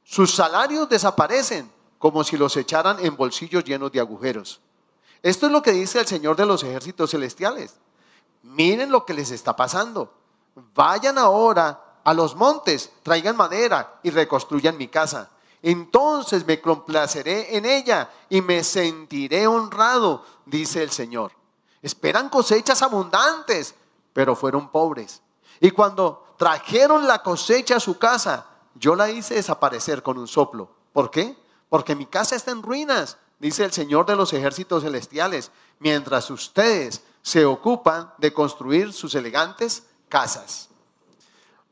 [0.05, 1.69] Sus salarios desaparecen
[1.99, 4.61] como si los echaran en bolsillos llenos de agujeros.
[5.23, 7.75] Esto es lo que dice el Señor de los ejércitos celestiales.
[8.43, 10.13] Miren lo que les está pasando.
[10.75, 15.31] Vayan ahora a los montes, traigan madera y reconstruyan mi casa
[15.65, 21.33] entonces me complaceré en ella y me sentiré honrado, dice el Señor.
[21.81, 23.75] Esperan cosechas abundantes,
[24.13, 25.23] pero fueron pobres.
[25.61, 30.71] Y cuando trajeron la cosecha a su casa, yo la hice desaparecer con un soplo.
[30.93, 31.37] ¿Por qué?
[31.69, 37.03] Porque mi casa está en ruinas, dice el Señor de los ejércitos celestiales, mientras ustedes
[37.23, 40.69] se ocupan de construir sus elegantes casas.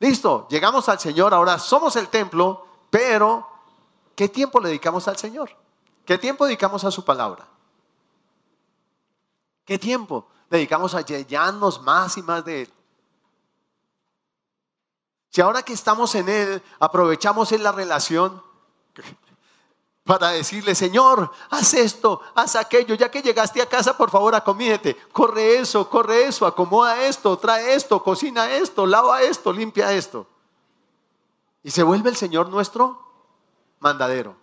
[0.00, 3.52] Listo, llegamos al Señor, ahora somos el templo, pero
[4.14, 5.50] ¿Qué tiempo le dedicamos al Señor?
[6.04, 7.46] ¿Qué tiempo dedicamos a su palabra?
[9.64, 12.72] ¿Qué tiempo dedicamos a llenarnos más y más de Él?
[15.32, 18.42] Si ahora que estamos en Él, aprovechamos en la relación
[20.04, 24.94] para decirle, Señor, haz esto, haz aquello, ya que llegaste a casa, por favor, acomídete,
[25.10, 30.26] corre eso, corre eso, acomoda esto, trae esto, cocina esto, lava esto, limpia esto.
[31.62, 33.00] Y se vuelve el Señor nuestro
[33.80, 34.36] mandadero.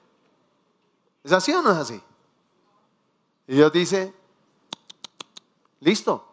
[1.24, 2.02] ¿Es así o no es así?
[3.46, 4.12] Y Dios dice,
[5.82, 6.26] listo,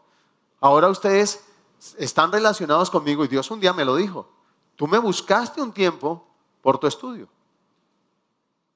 [0.61, 1.45] ahora ustedes
[1.99, 4.36] están relacionados conmigo y Dios un día me lo dijo.
[4.77, 6.25] Tú me buscaste un tiempo
[6.63, 7.29] por tu estudio.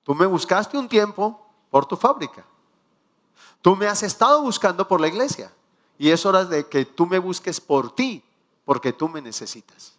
[0.02, 2.44] Tú me buscaste un tiempo por tu fábrica.
[3.60, 5.52] Tú me has estado buscando por la iglesia.
[5.98, 8.24] Y es hora de que tú me busques por ti,
[8.64, 9.94] porque tú me necesitas.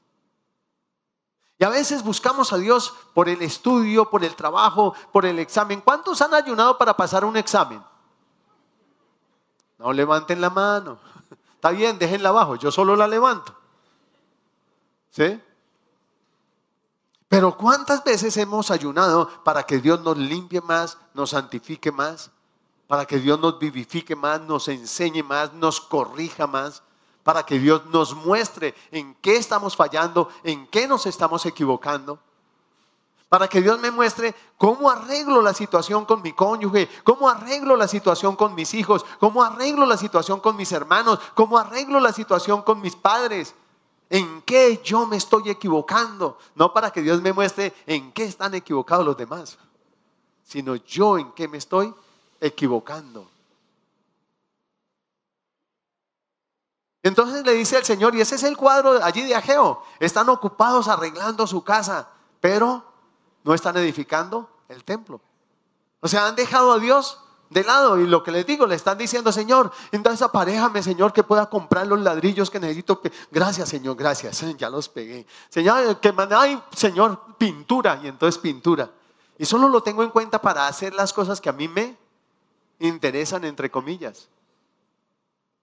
[1.59, 5.79] Y a veces buscamos a Dios por el estudio, por el trabajo, por el examen.
[5.79, 7.83] ¿Cuántos han ayunado para pasar un examen?
[9.77, 10.97] No levanten la mano.
[11.53, 13.55] Está bien, déjenla abajo, yo solo la levanto.
[15.11, 15.39] ¿Sí?
[17.31, 22.29] Pero ¿cuántas veces hemos ayunado para que Dios nos limpie más, nos santifique más,
[22.87, 26.83] para que Dios nos vivifique más, nos enseñe más, nos corrija más?
[27.23, 32.19] para que Dios nos muestre en qué estamos fallando, en qué nos estamos equivocando.
[33.29, 37.87] Para que Dios me muestre cómo arreglo la situación con mi cónyuge, cómo arreglo la
[37.87, 42.63] situación con mis hijos, cómo arreglo la situación con mis hermanos, cómo arreglo la situación
[42.63, 43.53] con mis padres.
[44.11, 46.37] En qué yo me estoy equivocando.
[46.55, 49.57] No para que Dios me muestre en qué están equivocados los demás,
[50.43, 51.93] sino yo en qué me estoy
[52.41, 53.25] equivocando.
[57.01, 60.89] Entonces le dice el Señor, y ese es el cuadro allí de Ageo, están ocupados
[60.89, 62.09] arreglando su casa,
[62.41, 62.83] pero
[63.45, 65.21] no están edificando el templo.
[66.01, 67.17] O sea, han dejado a Dios
[67.51, 71.21] de lado y lo que les digo, le están diciendo, Señor, entonces aparejame, Señor, que
[71.21, 72.99] pueda comprar los ladrillos que necesito.
[73.29, 75.27] Gracias, Señor, gracias, ya los pegué.
[75.49, 78.89] Señor, que hay, Señor, pintura, y entonces pintura.
[79.37, 81.95] Y solo lo tengo en cuenta para hacer las cosas que a mí me
[82.79, 84.27] interesan, entre comillas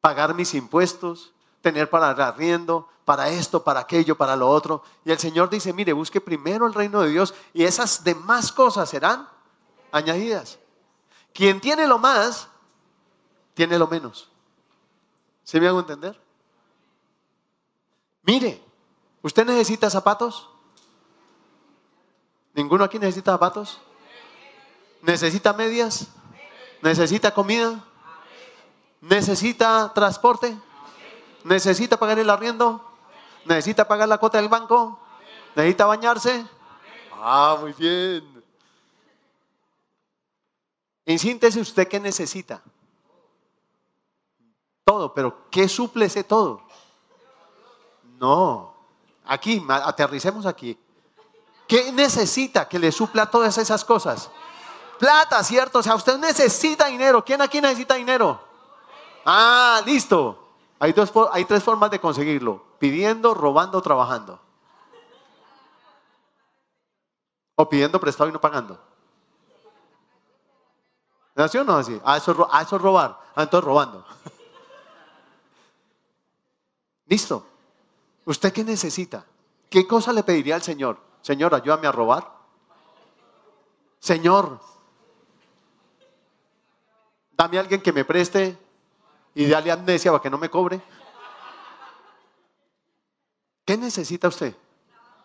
[0.00, 4.82] pagar mis impuestos, tener para arriendo, para esto, para aquello, para lo otro.
[5.04, 8.88] Y el Señor dice, mire, busque primero el reino de Dios y esas demás cosas
[8.88, 9.28] serán
[9.92, 10.58] añadidas.
[11.32, 12.48] Quien tiene lo más,
[13.54, 14.28] tiene lo menos.
[15.44, 16.20] ¿Se me hago entender?
[18.22, 18.62] Mire,
[19.22, 20.50] ¿usted necesita zapatos?
[22.54, 23.80] ¿Ninguno aquí necesita zapatos?
[25.02, 26.08] ¿Necesita medias?
[26.82, 27.84] ¿Necesita comida?
[29.00, 30.58] ¿Necesita transporte?
[31.44, 32.84] ¿Necesita pagar el arriendo?
[33.44, 35.00] ¿Necesita pagar la cuota del banco?
[35.54, 36.46] ¿Necesita bañarse?
[37.14, 38.37] Ah, muy bien.
[41.08, 42.62] En síntesis, ¿usted qué necesita?
[44.88, 46.62] todo, pero ¿qué suple ese todo?
[48.18, 48.74] No,
[49.26, 50.78] aquí, aterricemos aquí.
[51.66, 54.30] ¿Qué necesita que le supla todas esas cosas?
[54.98, 55.80] Plata, ¿cierto?
[55.80, 57.22] O sea, usted necesita dinero.
[57.22, 58.40] ¿Quién aquí necesita dinero?
[59.26, 60.48] Ah, listo.
[60.78, 60.94] Hay,
[61.32, 62.64] hay tres formas de conseguirlo.
[62.78, 64.40] Pidiendo, robando, trabajando.
[67.56, 68.87] O pidiendo prestado y no pagando.
[71.38, 71.96] ¿Nació o no así?
[72.04, 73.16] Ah, eso, ah, eso es robar.
[73.36, 74.04] Ah, entonces robando.
[77.06, 77.46] Listo.
[78.24, 79.24] ¿Usted qué necesita?
[79.70, 80.98] ¿Qué cosa le pediría al Señor?
[81.22, 82.28] Señor, ayúdame a robar.
[84.00, 84.58] Señor,
[87.36, 88.58] dame a alguien que me preste
[89.32, 90.82] y dale amnesia para que no me cobre.
[93.64, 94.56] ¿Qué necesita usted?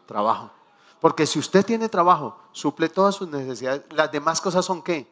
[0.06, 0.52] Trabajo.
[1.00, 3.82] Porque si usted tiene trabajo, suple todas sus necesidades.
[3.90, 5.12] Las demás cosas son qué?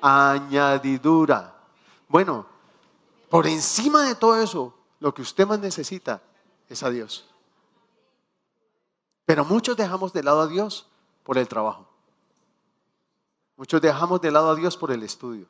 [0.00, 1.54] Añadidura.
[2.08, 2.46] Bueno,
[3.28, 6.22] por encima de todo eso, lo que usted más necesita
[6.68, 7.28] es a Dios.
[9.24, 10.86] Pero muchos dejamos de lado a Dios
[11.24, 11.86] por el trabajo.
[13.56, 15.46] Muchos dejamos de lado a Dios por el estudio.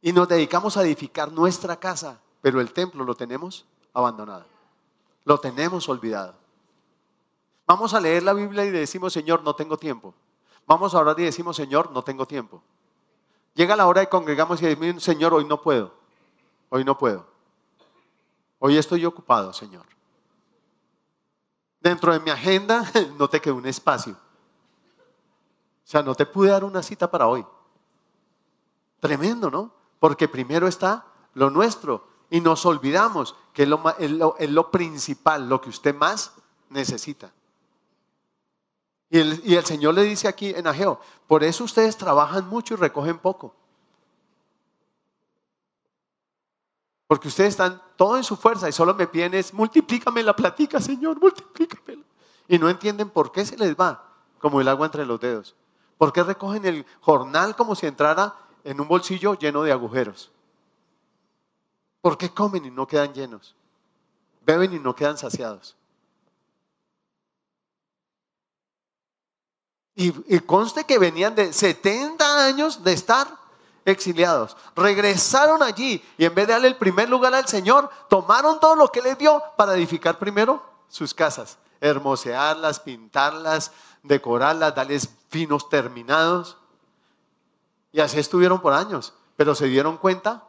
[0.00, 4.46] Y nos dedicamos a edificar nuestra casa, pero el templo lo tenemos abandonado.
[5.24, 6.34] Lo tenemos olvidado.
[7.66, 10.14] Vamos a leer la Biblia y decimos, Señor, no tengo tiempo.
[10.66, 12.62] Vamos a orar y decimos, Señor, no tengo tiempo.
[13.56, 15.94] Llega la hora y congregamos y decimos, Señor, hoy no puedo.
[16.68, 17.26] Hoy no puedo.
[18.58, 19.86] Hoy estoy ocupado, Señor.
[21.80, 22.84] Dentro de mi agenda
[23.18, 24.12] no te quedó un espacio.
[24.12, 27.46] O sea, no te pude dar una cita para hoy.
[29.00, 29.72] Tremendo, ¿no?
[30.00, 33.68] Porque primero está lo nuestro y nos olvidamos que es
[34.50, 36.34] lo, principal, lo que usted más
[36.68, 37.32] necesita.
[39.08, 43.18] Y el, Señor le dice aquí en Ageo, por eso ustedes trabajan mucho y recogen
[43.18, 43.54] poco.
[47.06, 51.20] Porque ustedes están todo en su fuerza y solo me piden multiplícame la platica, Señor,
[51.20, 52.02] multiplícamela.
[52.48, 54.02] Y no entienden por qué se les va
[54.40, 55.54] como el agua entre los dedos.
[55.98, 58.34] ¿Por qué recogen el jornal como si entrara
[58.64, 60.32] en un bolsillo lleno de agujeros?
[62.00, 63.54] ¿Por qué comen y no quedan llenos?
[64.44, 65.76] Beben y no quedan saciados.
[69.98, 73.26] Y, conste que venían de 70 años de estar
[73.86, 74.54] exiliados.
[74.76, 78.88] Regresaron allí y en vez de darle el primer lugar al Señor, tomaron todo lo
[78.88, 83.72] que les dio para edificar primero sus casas, hermosearlas, pintarlas,
[84.02, 86.58] decorarlas, darles finos terminados.
[87.90, 90.44] Y así estuvieron por años, pero se dieron cuenta.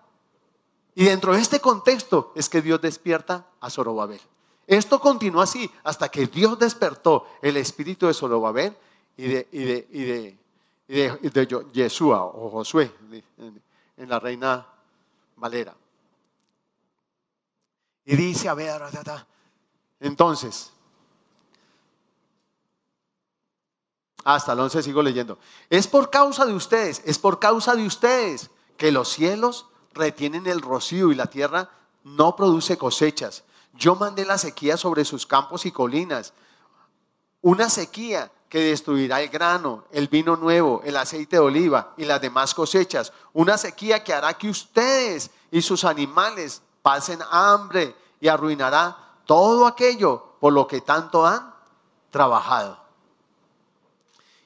[0.93, 4.20] Y dentro de este contexto es que Dios despierta a Zorobabel.
[4.66, 8.76] Esto continuó así hasta que Dios despertó el espíritu de Zorobabel
[9.18, 10.38] y de, y de, y de
[10.88, 12.91] de, de Yeshua o Josué
[13.97, 14.65] en, la Reina
[15.36, 15.76] Valera.
[18.05, 18.82] Y dice, a ver,
[19.99, 20.72] entonces,
[24.24, 25.38] hasta el 11 sigo leyendo,
[25.70, 30.61] es por causa de ustedes, es por causa de ustedes que los cielos retienen el
[30.61, 31.70] rocío y la tierra
[32.03, 33.43] no produce cosechas.
[33.74, 36.34] Yo mandé la sequía sobre sus campos y colinas,
[37.41, 42.22] una sequía que destruirá el grano, el vino nuevo, el aceite de oliva y las
[42.22, 43.12] demás cosechas.
[43.34, 50.36] Una sequía que hará que ustedes y sus animales pasen hambre y arruinará todo aquello
[50.39, 51.54] por lo que tanto han
[52.10, 52.88] trabajado.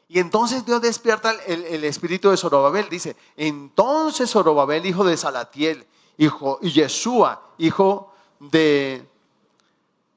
[0.08, 2.90] Y entonces Dios despierta el, espíritu de Zorobabel.
[2.90, 5.88] Dice, entonces Zorobabel, hijo de Salatiel,
[6.18, 9.08] hijo, y Yeshua, hijo de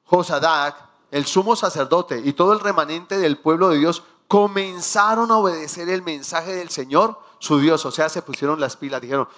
[0.05, 5.88] Josadac, el sumo sacerdote y todo el remanente del pueblo de Dios comenzaron a obedecer
[5.88, 7.86] el mensaje del Señor, su Dios.
[7.86, 9.28] O sea, se pusieron las pilas, dijeron,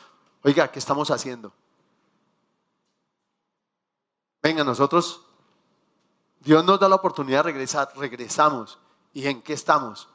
[0.42, 1.52] oiga, ¿qué estamos haciendo?
[4.42, 5.20] Venga, nosotros,
[6.40, 8.78] Dios nos da la oportunidad de regresar, regresamos.
[9.12, 10.08] ¿Y en qué estamos?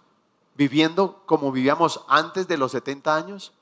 [0.55, 3.53] ¿Viviendo como vivíamos antes de los 70 años?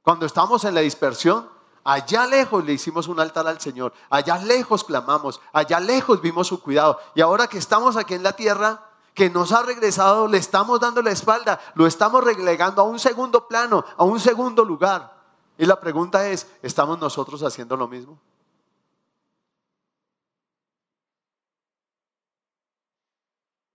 [0.00, 1.50] Cuando estamos en la dispersión,
[1.84, 6.62] Allá lejos le hicimos un altar al Señor, allá lejos clamamos, allá lejos vimos su
[6.62, 6.98] cuidado.
[7.14, 8.80] Y ahora que estamos aquí en la tierra,
[9.12, 13.46] que nos ha regresado, le estamos dando la espalda, lo estamos relegando a un segundo
[13.46, 15.14] plano, a un segundo lugar.
[15.58, 18.18] Y la pregunta es, ¿estamos nosotros haciendo lo mismo?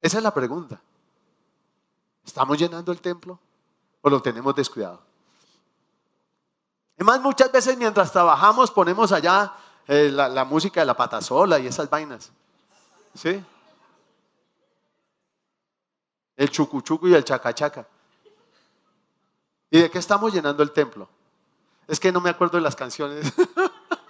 [0.01, 0.81] Esa es la pregunta.
[2.25, 3.39] ¿Estamos llenando el templo
[4.01, 5.08] o lo tenemos descuidado?
[6.99, 9.53] Además, muchas veces mientras trabajamos ponemos allá
[9.87, 12.29] eh, la, música de la patasola y esas vainas.
[13.13, 13.41] ¿Sí?
[16.35, 17.87] El chucuchuco y el chacachaca.
[19.71, 21.07] ¿Y de qué estamos llenando el templo?
[21.87, 23.31] Es que no me acuerdo de las canciones.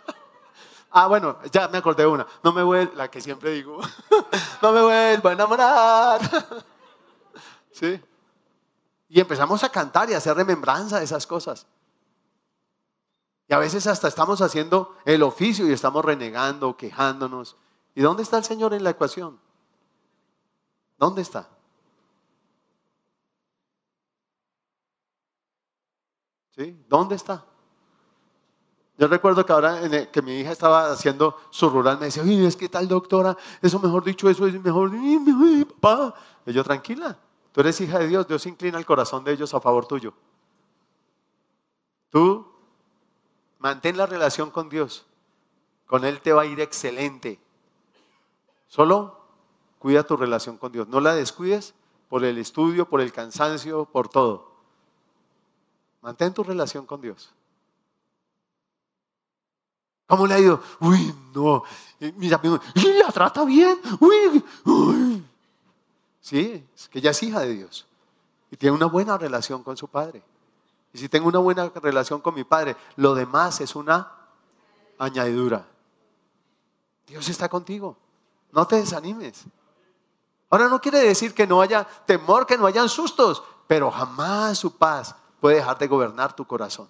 [0.89, 2.25] ah, bueno, ya me acordé de una.
[2.41, 3.79] No me vuelvo, la que siempre digo,
[4.63, 6.21] no me vuelvo a enamorar.
[7.71, 8.01] ¿Sí?
[9.09, 11.67] Y empezamos a cantar y a hacer remembranza de esas cosas.
[13.49, 17.57] Y a veces hasta estamos haciendo el oficio y estamos renegando, quejándonos.
[17.95, 19.39] ¿Y dónde está el Señor en la ecuación?
[20.99, 21.49] ¿Dónde está?
[26.55, 26.79] ¿Sí?
[26.87, 27.43] ¿Dónde está?
[28.99, 32.69] Yo recuerdo que ahora que mi hija estaba haciendo su rural, me decía, es que
[32.69, 34.91] tal doctora, eso mejor dicho, eso es mejor,
[35.81, 36.13] papá.
[36.45, 37.17] Y yo, tranquila,
[37.51, 40.13] tú eres hija de Dios, Dios inclina el corazón de ellos a favor tuyo.
[42.09, 42.48] Tú
[43.59, 45.05] mantén la relación con Dios,
[45.85, 47.39] con Él te va a ir excelente.
[48.67, 49.19] Solo
[49.77, 51.73] cuida tu relación con Dios, no la descuides
[52.09, 54.51] por el estudio, por el cansancio, por todo.
[56.01, 57.31] Mantén tu relación con Dios.
[60.07, 60.61] ¿Cómo le ha ido?
[60.79, 61.63] Uy, no.
[62.15, 62.41] Mira,
[62.73, 63.79] y la trata bien.
[63.99, 65.23] Uy, uy.
[66.19, 67.85] Sí, es que ella es hija de Dios.
[68.49, 70.23] Y tiene una buena relación con su padre.
[70.93, 74.11] Y si tengo una buena relación con mi padre, lo demás es una
[74.97, 75.65] añadidura.
[77.05, 77.97] Dios está contigo.
[78.51, 79.45] No te desanimes.
[80.49, 84.75] Ahora no quiere decir que no haya temor, que no hayan sustos, pero jamás su
[84.77, 86.89] paz puede dejar de gobernar tu corazón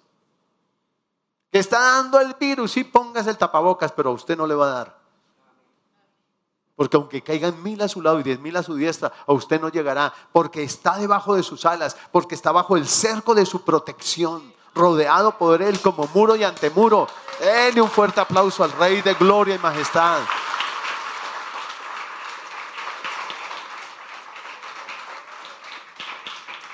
[1.50, 4.66] que está dando el virus, sí pongas el tapabocas, pero a usted no le va
[4.66, 4.99] a dar.
[6.80, 9.60] Porque aunque caigan mil a su lado y diez mil a su diestra, a usted
[9.60, 13.60] no llegará, porque está debajo de sus alas, porque está bajo el cerco de su
[13.66, 17.06] protección, rodeado por él como muro y antemuro.
[17.38, 20.20] Denle un fuerte aplauso al Rey de gloria y majestad.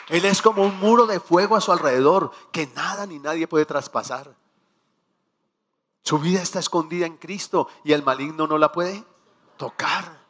[0.08, 3.66] Él es como un muro de fuego a su alrededor que nada ni nadie puede
[3.66, 4.32] traspasar.
[6.04, 9.04] Su vida está escondida en Cristo y el maligno no la puede
[9.56, 10.26] tocar.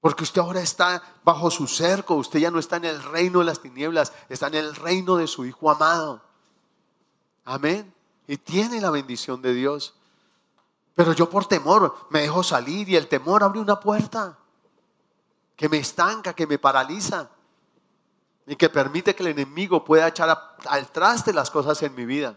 [0.00, 3.44] Porque usted ahora está bajo su cerco, usted ya no está en el reino de
[3.44, 6.22] las tinieblas, está en el reino de su Hijo amado.
[7.44, 7.92] Amén.
[8.26, 9.94] Y tiene la bendición de Dios.
[10.94, 14.38] Pero yo por temor me dejo salir y el temor abre una puerta
[15.56, 17.30] que me estanca, que me paraliza
[18.46, 22.36] y que permite que el enemigo pueda echar al traste las cosas en mi vida.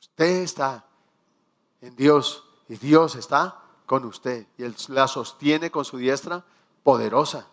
[0.00, 0.84] Usted está
[1.80, 6.44] en Dios y Dios está con usted y Él la sostiene con su diestra
[6.82, 7.46] poderosa.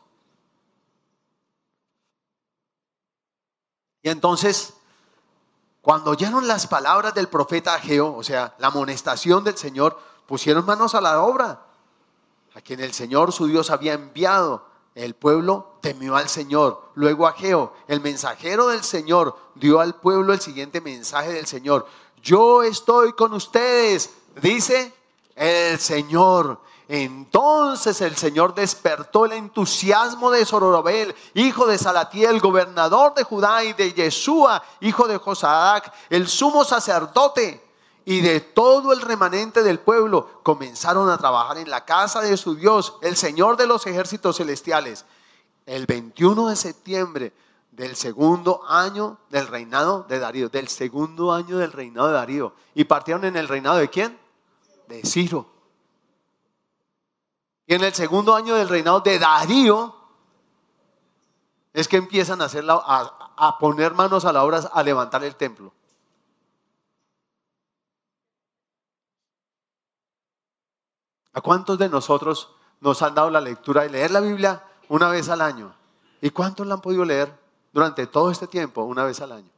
[4.03, 4.73] Y entonces,
[5.81, 10.95] cuando oyeron las palabras del profeta Ageo, o sea, la amonestación del Señor, pusieron manos
[10.95, 11.65] a la obra,
[12.53, 14.67] a quien el Señor su Dios había enviado.
[14.95, 16.91] El pueblo temió al Señor.
[16.95, 21.87] Luego Ageo, el mensajero del Señor, dio al pueblo el siguiente mensaje del Señor
[22.21, 24.09] yo estoy con ustedes,
[24.41, 24.93] dice
[25.35, 26.61] el Señor.
[26.89, 33.73] Entonces el Señor despertó el entusiasmo de Zorobabel, hijo de Salatiel, gobernador de Judá, y
[33.73, 37.61] de Yeshua, hijo de Josadac, el sumo sacerdote,
[38.05, 40.39] y de todo el remanente del pueblo.
[40.41, 45.03] Comenzaron a trabajar en la casa de su Dios, el Señor de los ejércitos celestiales.
[45.65, 47.33] El 21 de septiembre
[47.77, 52.53] del segundo año del reinado de Darío, del segundo año del reinado de Darío.
[52.73, 54.19] ¿Y partieron en el reinado de quién?
[54.87, 55.47] De Ciro.
[57.67, 59.95] Y en el segundo año del reinado de Darío
[61.71, 65.35] es que empiezan a, hacer a, a poner manos a la obra, a levantar el
[65.35, 65.71] templo.
[71.31, 72.49] ¿A cuántos de nosotros
[72.79, 75.75] nos han dado la lectura de leer la Biblia una vez al año?
[76.21, 77.46] ¿Y cuántos la han podido leer?
[77.77, 79.51] Durante todo este tiempo, una vez al año.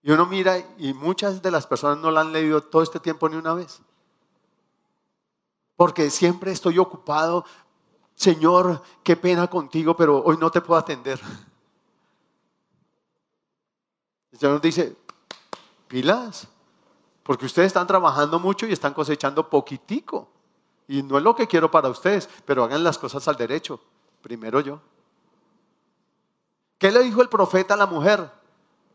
[0.00, 3.28] Y uno mira y muchas de las personas no la han leído todo este tiempo
[3.28, 3.82] ni una vez.
[5.76, 7.44] Porque siempre estoy ocupado.
[8.14, 11.20] Señor, qué pena contigo, pero hoy no te puedo atender.
[14.32, 14.96] El Señor dice,
[15.88, 16.48] pilas,
[17.22, 20.30] porque ustedes están trabajando mucho y están cosechando poquitico.
[20.88, 23.78] Y no es lo que quiero para ustedes, pero hagan las cosas al derecho.
[24.22, 24.80] Primero yo.
[26.84, 28.30] ¿Qué le dijo el profeta a la mujer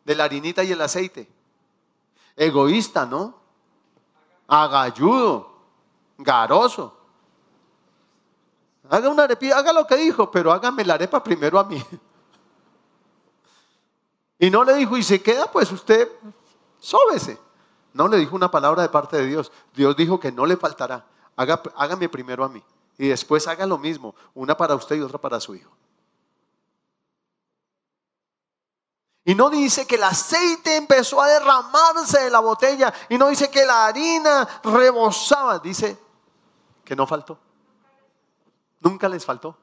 [0.05, 1.27] de la harinita y el aceite?
[2.35, 3.33] Egoísta, ¿no?
[4.47, 5.55] Agalludo,
[6.19, 6.95] garoso.
[8.91, 11.83] Haga una arepa, haga lo que dijo, pero hágame la arepa primero a mí.
[14.37, 16.07] Y no le dijo, y se queda, pues usted,
[16.77, 17.39] sóbese.
[17.93, 19.51] No le dijo una palabra de parte de Dios.
[19.73, 21.07] Dios dijo que no le faltará.
[21.35, 22.63] hágame primero a mí.
[22.99, 25.71] Y después haga lo mismo, una para usted y otra para su hijo.
[29.25, 32.93] Y no dice que el aceite empezó a derramarse de la botella.
[33.09, 35.59] Y no dice que la harina rebosaba.
[35.59, 35.97] Dice
[36.83, 37.37] que no faltó.
[38.79, 39.57] Nunca les faltó.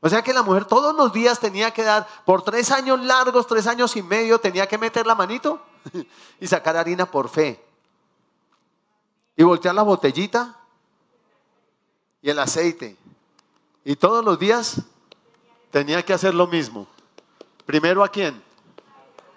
[0.00, 3.46] O sea que la mujer todos los días tenía que dar, por tres años largos,
[3.46, 5.60] tres años y medio, tenía que meter la manito
[6.40, 7.62] y sacar harina por fe.
[9.36, 10.56] Y voltear la botellita
[12.22, 12.96] y el aceite.
[13.84, 14.80] Y todos los días
[15.70, 16.86] tenía que hacer lo mismo.
[17.66, 18.45] Primero a quién?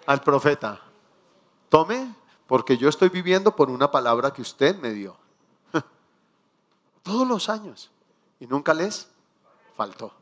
[0.06, 0.80] Al profeta.
[1.68, 2.14] Tome,
[2.46, 5.16] porque yo estoy viviendo por una palabra que usted me dio.
[7.02, 7.90] Todos los años.
[8.38, 9.08] Y nunca les
[9.76, 10.12] faltó.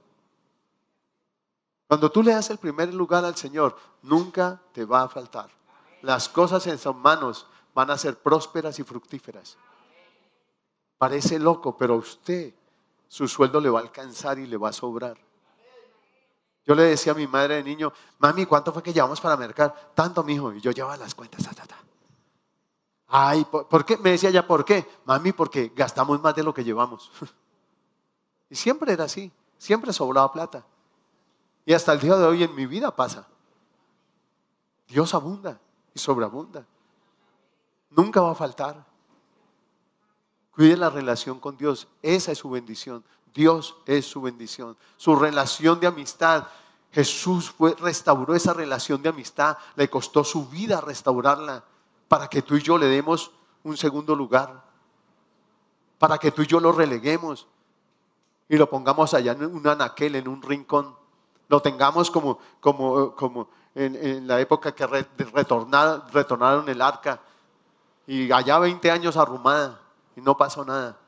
[1.86, 5.48] Cuando tú le das el primer lugar al Señor, nunca te va a faltar.
[6.02, 9.56] Las cosas en sus manos van a ser prósperas y fructíferas.
[10.98, 12.52] Parece loco, pero a usted
[13.08, 15.16] su sueldo le va a alcanzar y le va a sobrar.
[16.68, 19.92] Yo le decía a mi madre de niño, mami, ¿cuánto fue que llevamos para mercar?
[19.94, 20.52] Tanto, mijo.
[20.52, 21.48] Y yo llevaba las cuentas.
[23.06, 23.96] Ay, ¿por, qué?
[23.96, 24.86] Me decía ya, ¿por qué?
[25.06, 27.10] Mami, porque gastamos más de lo que llevamos.
[28.50, 29.32] y siempre era así.
[29.56, 30.62] Siempre sobraba plata.
[31.64, 33.26] Y hasta el día de hoy en mi vida pasa.
[34.86, 35.58] Dios abunda
[35.94, 36.66] y sobreabunda.
[37.88, 38.84] Nunca va a faltar.
[40.54, 41.88] Cuide la relación con Dios.
[42.02, 43.02] Esa es su bendición.
[43.34, 44.76] Dios es su bendición.
[44.96, 46.46] Su relación de amistad.
[46.92, 49.58] Jesús fue, restauró esa relación de amistad.
[49.76, 51.64] Le costó su vida restaurarla
[52.08, 53.30] para que tú y yo le demos
[53.62, 54.64] un segundo lugar.
[55.98, 57.46] Para que tú y yo lo releguemos
[58.48, 60.96] y lo pongamos allá en un anaquel, en un rincón.
[61.48, 67.20] Lo tengamos como, como, como en, la época que retornaron, el arca
[68.06, 69.80] y allá 20 años arrumada
[70.16, 70.98] y no pasó nada.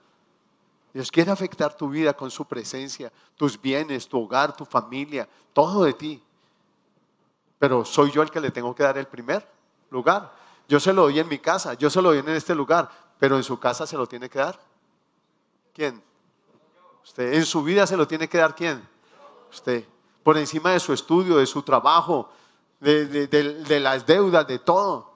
[0.93, 5.85] Dios quiere afectar tu vida con su presencia, tus bienes, tu hogar, tu familia, todo
[5.85, 6.23] de ti.
[7.59, 9.47] Pero soy yo el que le tengo que dar el primer
[9.91, 10.33] lugar.
[10.69, 13.37] Yo se lo doy en mi casa, yo se lo doy en este lugar, pero
[13.37, 14.59] en su casa se lo tiene que dar.
[15.73, 16.03] ¿Quién?
[17.05, 17.35] Usted.
[17.35, 18.87] En su vida se lo tiene que dar quién?
[19.51, 19.85] Usted.
[20.23, 22.31] Por encima de su estudio, de su trabajo,
[22.81, 25.13] de, de las deudas, de todo.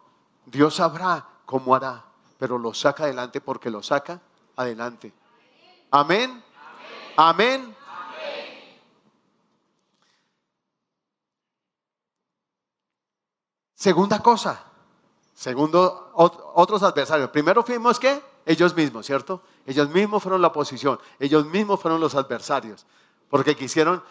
[0.47, 2.05] Dios sabrá cómo hará,
[2.39, 4.20] pero lo saca adelante porque lo saca
[4.57, 5.12] adelante.
[5.95, 6.42] Amén.
[7.16, 7.72] Amén.
[13.76, 14.64] Segunda cosa,
[15.34, 17.30] segundo, otros adversarios.
[17.30, 19.42] Primero fuimos que ellos mismos, ¿cierto?
[19.66, 22.86] Ellos mismos fueron la oposición, ellos mismos fueron los adversarios.
[23.30, 24.03] Porque quisieron,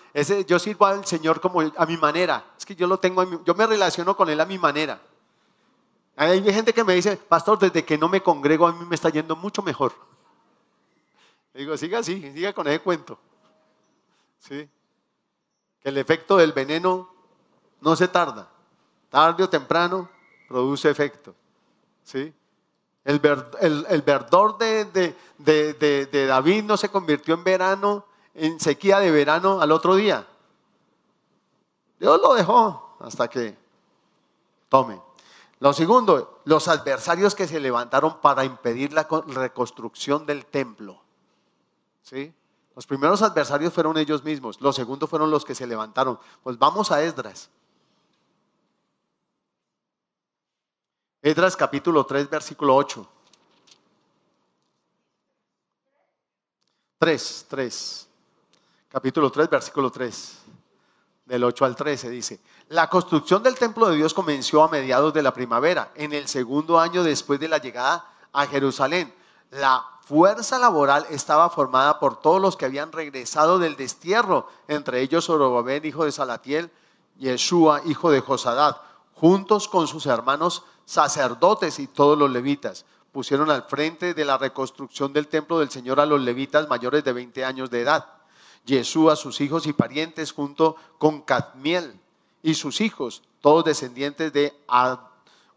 [0.48, 2.46] yo sirvo al Señor como a mi manera.
[2.58, 5.02] Es que yo lo tengo, yo me relaciono con Él a mi manera.
[6.16, 9.10] Hay gente que me dice, pastor, desde que no me congrego a mí me está
[9.10, 10.13] yendo mucho mejor.
[11.54, 13.20] Le digo, siga así, siga con ese cuento.
[14.40, 14.68] ¿Sí?
[15.80, 17.10] Que el efecto del veneno
[17.82, 18.50] no se tarda.
[19.10, 20.10] Tarde o temprano
[20.48, 21.36] produce efecto.
[22.04, 22.34] ¿Sí?
[23.06, 29.72] El, verdor de, de, David no se convirtió en verano, en sequía de verano al
[29.72, 30.26] otro día.
[32.00, 33.58] Dios lo dejó hasta que
[34.70, 35.02] tome.
[35.60, 41.03] Lo segundo, los adversarios que se levantaron para impedir la reconstrucción del templo.
[42.04, 42.34] ¿Sí?
[42.76, 46.20] Los primeros adversarios fueron ellos mismos, los segundos fueron los que se levantaron.
[46.44, 47.50] Pues vamos a Esdras.
[51.22, 53.10] Esdras capítulo 3, versículo 8.
[57.00, 58.08] 3, 3.
[58.90, 60.40] Capítulo 3, versículo 3.
[61.26, 65.22] Del 8 al 13 dice, la construcción del templo de Dios comenzó a mediados de
[65.22, 69.14] la primavera, en el segundo año después de la llegada a Jerusalén.
[69.54, 75.26] La fuerza laboral estaba formada por todos los que habían regresado del destierro, entre ellos
[75.26, 76.72] Zorobabel, hijo de Salatiel,
[77.20, 78.78] Yeshua, hijo de Josadat,
[79.14, 82.86] juntos con sus hermanos sacerdotes y todos los levitas.
[83.12, 87.14] Pusieron al frente de la reconstrucción del templo del Señor a los levitas mayores de
[87.14, 88.08] 20 años de edad.
[88.66, 92.00] Yeshua, sus hijos y parientes, junto con Cadmiel
[92.42, 94.52] y sus hijos, todos descendientes de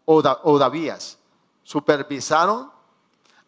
[0.05, 1.17] Odavías,
[1.63, 2.76] supervisaron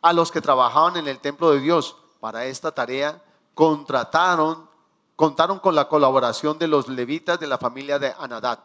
[0.02, 3.22] a los que trabajaban en el templo de Dios para esta tarea,
[3.54, 4.70] contrataron,
[5.16, 8.60] contaron con la colaboración de los levitas de la familia de Anadat.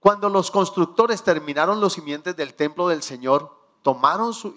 [0.00, 4.54] Cuando los constructores terminaron los simientes del templo del Señor, tomaron su,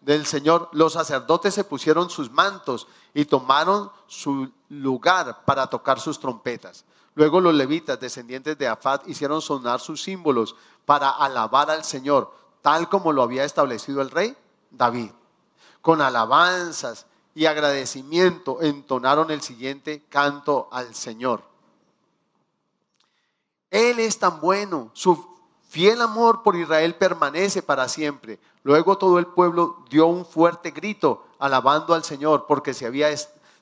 [0.00, 6.20] del Señor, los sacerdotes se pusieron sus mantos y tomaron su lugar para tocar sus
[6.20, 6.84] trompetas.
[7.14, 12.30] Luego los levitas, descendientes de Afat, hicieron sonar sus símbolos para alabar al Señor
[12.66, 14.36] tal como lo había establecido el rey
[14.72, 15.12] David.
[15.80, 21.44] Con alabanzas y agradecimiento entonaron el siguiente canto al Señor.
[23.70, 25.28] Él es tan bueno, su
[25.68, 28.40] fiel amor por Israel permanece para siempre.
[28.64, 32.90] Luego todo el pueblo dio un fuerte grito alabando al Señor porque se,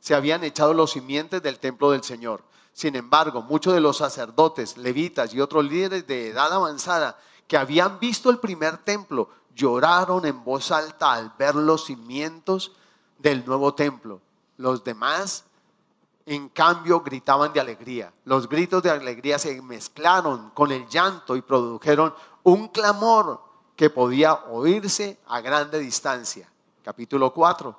[0.00, 2.42] se habían echado los simientes del templo del Señor.
[2.72, 7.98] Sin embargo, muchos de los sacerdotes, levitas y otros líderes de edad avanzada que habían
[7.98, 12.72] visto el primer templo lloraron en voz alta al ver los cimientos
[13.18, 14.20] del nuevo templo.
[14.56, 15.44] Los demás,
[16.26, 18.12] en cambio, gritaban de alegría.
[18.24, 23.40] Los gritos de alegría se mezclaron con el llanto y produjeron un clamor
[23.76, 26.48] que podía oírse a grande distancia.
[26.84, 27.76] Capítulo 4.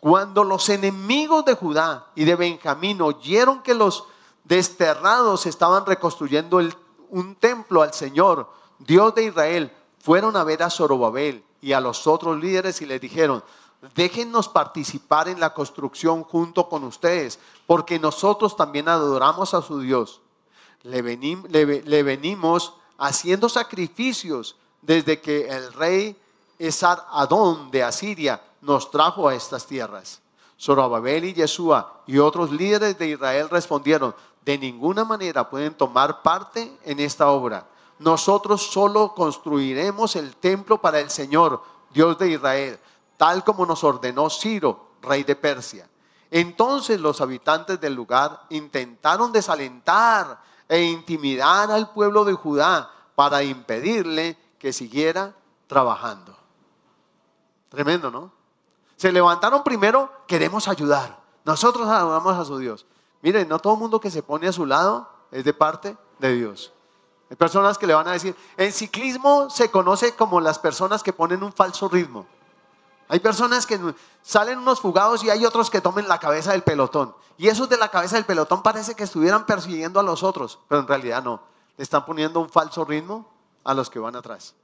[0.00, 4.04] Cuando los enemigos de Judá y de Benjamín oyeron que los
[4.44, 6.60] desterrados estaban reconstruyendo
[7.08, 12.06] un templo al Señor, Dios de Israel, fueron a ver a Zorobabel y a los
[12.06, 13.42] otros líderes y les dijeron,
[13.94, 20.20] déjennos participar en la construcción junto con ustedes, porque nosotros también adoramos a su Dios.
[20.82, 26.16] Le, le venimos haciendo sacrificios desde que el rey
[26.58, 30.20] Esar Adón de Asiria nos trajo a estas tierras.
[30.60, 34.14] Zorobabel y Yeshua y otros líderes de Israel respondieron,
[34.44, 37.66] de ninguna manera pueden tomar parte en esta obra.
[37.98, 42.78] Nosotros solo construiremos el templo para el Señor, Dios de Israel,
[43.16, 45.88] tal como nos ordenó Ciro, rey de Persia.
[46.30, 54.36] Entonces los habitantes del lugar intentaron desalentar e intimidar al pueblo de Judá para impedirle
[54.58, 55.32] que siguiera
[55.68, 56.36] trabajando.
[57.68, 58.32] Tremendo, ¿no?
[58.96, 61.20] Se levantaron primero, queremos ayudar.
[61.44, 62.86] Nosotros adoramos a su Dios.
[63.22, 66.34] Miren, no todo el mundo que se pone a su lado es de parte de
[66.34, 66.73] Dios.
[67.30, 71.12] Hay personas que le van a decir, en ciclismo se conoce como las personas que
[71.12, 72.26] ponen un falso ritmo.
[73.08, 73.78] Hay personas que
[74.22, 77.14] salen unos fugados y hay otros que tomen la cabeza del pelotón.
[77.36, 80.80] Y esos de la cabeza del pelotón parece que estuvieran persiguiendo a los otros, pero
[80.80, 81.42] en realidad no.
[81.76, 83.28] Le están poniendo un falso ritmo
[83.64, 84.54] a los que van atrás.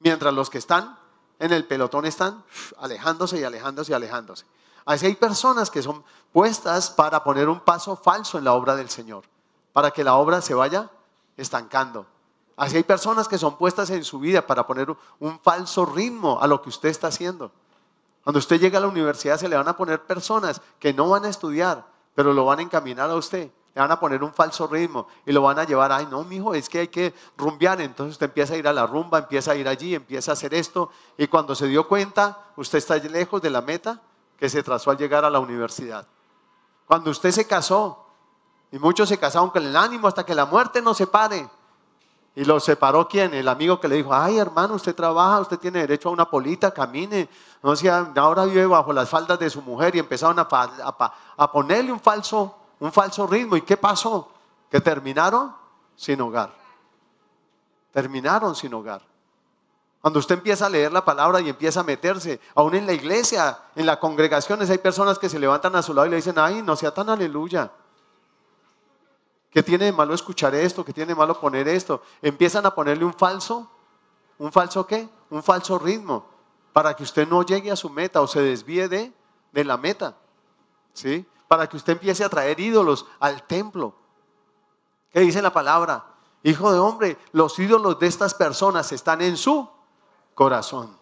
[0.00, 0.98] Mientras los que están
[1.38, 2.44] en el pelotón están
[2.78, 4.44] alejándose y alejándose y alejándose.
[4.84, 8.90] Así hay personas que son puestas para poner un paso falso en la obra del
[8.90, 9.24] Señor,
[9.72, 10.90] para que la obra se vaya
[11.38, 12.06] estancando.
[12.56, 16.46] Así hay personas que son puestas en su vida para poner un falso ritmo a
[16.46, 17.52] lo que usted está haciendo.
[18.24, 21.24] Cuando usted llega a la universidad se le van a poner personas que no van
[21.24, 23.50] a estudiar, pero lo van a encaminar a usted.
[23.74, 26.52] Le van a poner un falso ritmo y lo van a llevar, ay no, mijo,
[26.52, 27.80] es que hay que rumbear.
[27.80, 30.52] Entonces usted empieza a ir a la rumba, empieza a ir allí, empieza a hacer
[30.52, 30.90] esto.
[31.16, 34.02] Y cuando se dio cuenta, usted está lejos de la meta
[34.36, 36.08] que se trazó al llegar a la universidad.
[36.86, 38.07] Cuando usted se casó,
[38.70, 41.48] y muchos se casaron con el ánimo hasta que la muerte nos separe.
[42.34, 43.34] ¿Y lo separó quién?
[43.34, 46.70] El amigo que le dijo, ay hermano, usted trabaja, usted tiene derecho a una polita,
[46.70, 47.28] camine.
[47.62, 51.90] No sea, ahora vive bajo las faldas de su mujer y empezaron a, a, ponerle
[51.90, 53.56] un falso, un falso ritmo.
[53.56, 54.30] ¿Y qué pasó?
[54.70, 55.52] Que terminaron
[55.96, 56.52] sin hogar.
[57.92, 59.02] Terminaron sin hogar.
[60.00, 63.58] Cuando usted empieza a leer la palabra y empieza a meterse, aún en la iglesia,
[63.74, 66.62] en las congregaciones, hay personas que se levantan a su lado y le dicen, ay,
[66.62, 67.72] no sea tan aleluya.
[69.58, 70.84] ¿Qué tiene de malo escuchar esto?
[70.84, 72.00] ¿Qué tiene de malo poner esto?
[72.22, 73.68] Empiezan a ponerle un falso,
[74.38, 75.08] ¿un falso qué?
[75.30, 76.24] Un falso ritmo
[76.72, 79.12] para que usted no llegue a su meta o se desvíe de,
[79.50, 80.16] de la meta.
[80.92, 81.26] ¿Sí?
[81.48, 83.96] Para que usted empiece a traer ídolos al templo.
[85.12, 86.04] ¿Qué dice la palabra?
[86.44, 89.68] Hijo de hombre, los ídolos de estas personas están en su
[90.36, 90.96] corazón.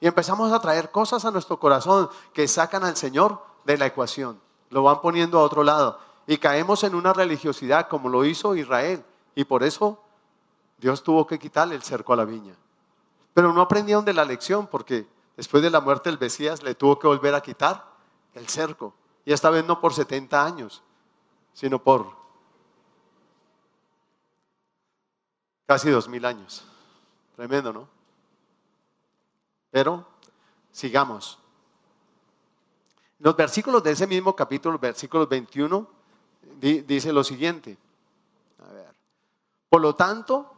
[0.00, 4.40] Y empezamos a traer cosas a nuestro corazón que sacan al Señor de la ecuación.
[4.70, 6.05] Lo van poniendo a otro lado.
[6.26, 9.04] Y caemos en una religiosidad como lo hizo Israel.
[9.34, 10.02] Y por eso
[10.78, 12.54] Dios tuvo que quitarle el cerco a la viña.
[13.32, 15.06] Pero no aprendieron de la lección porque
[15.36, 17.84] después de la muerte del Mesías le tuvo que volver a quitar
[18.34, 18.94] el cerco.
[19.24, 20.82] Y esta vez no por 70 años,
[21.52, 22.06] sino por
[25.66, 26.64] casi dos mil años.
[27.34, 27.88] Tremendo, ¿no?
[29.70, 30.06] Pero
[30.70, 31.38] sigamos.
[33.18, 35.95] Los versículos de ese mismo capítulo, versículos 21,
[36.60, 37.76] dice lo siguiente.
[39.68, 40.52] Por lo tanto,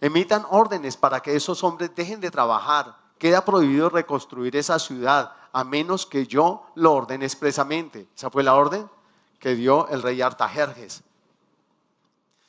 [0.00, 2.96] emitan órdenes para que esos hombres dejen de trabajar.
[3.18, 8.08] Queda prohibido reconstruir esa ciudad a menos que yo lo ordene expresamente.
[8.14, 8.88] Esa fue la orden
[9.38, 11.02] que dio el rey Artajerjes.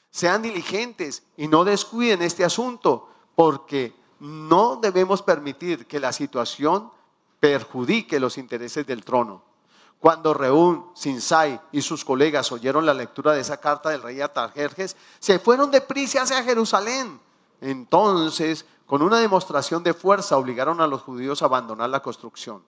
[0.10, 6.90] Sean diligentes y no descuiden este asunto, porque no debemos permitir que la situación
[7.40, 9.44] perjudique los intereses del trono.
[10.00, 14.96] Cuando Reún, Sinsai y sus colegas oyeron la lectura de esa carta del rey Atajerjes,
[15.20, 17.20] se fueron deprisa hacia Jerusalén.
[17.62, 22.62] Entonces, con una demostración de fuerza, obligaron a los judíos a abandonar la construcción.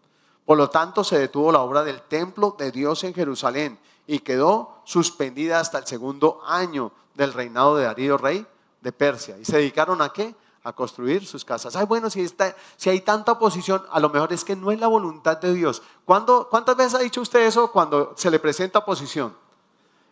[0.46, 4.82] Por lo tanto, se detuvo la obra del templo de Dios en Jerusalén y quedó
[4.86, 8.48] suspendida hasta el segundo año del reinado de Darío, rey
[8.82, 9.38] de Persia.
[9.38, 10.34] ¿Y se dedicaron a qué?
[10.68, 11.78] A construir sus casas.
[11.78, 14.78] Ay, bueno, si, está, si hay tanta oposición, a lo mejor es que no es
[14.82, 15.82] la voluntad de Dios.
[16.04, 19.34] ¿Cuántas veces ha dicho usted eso cuando se le presenta oposición?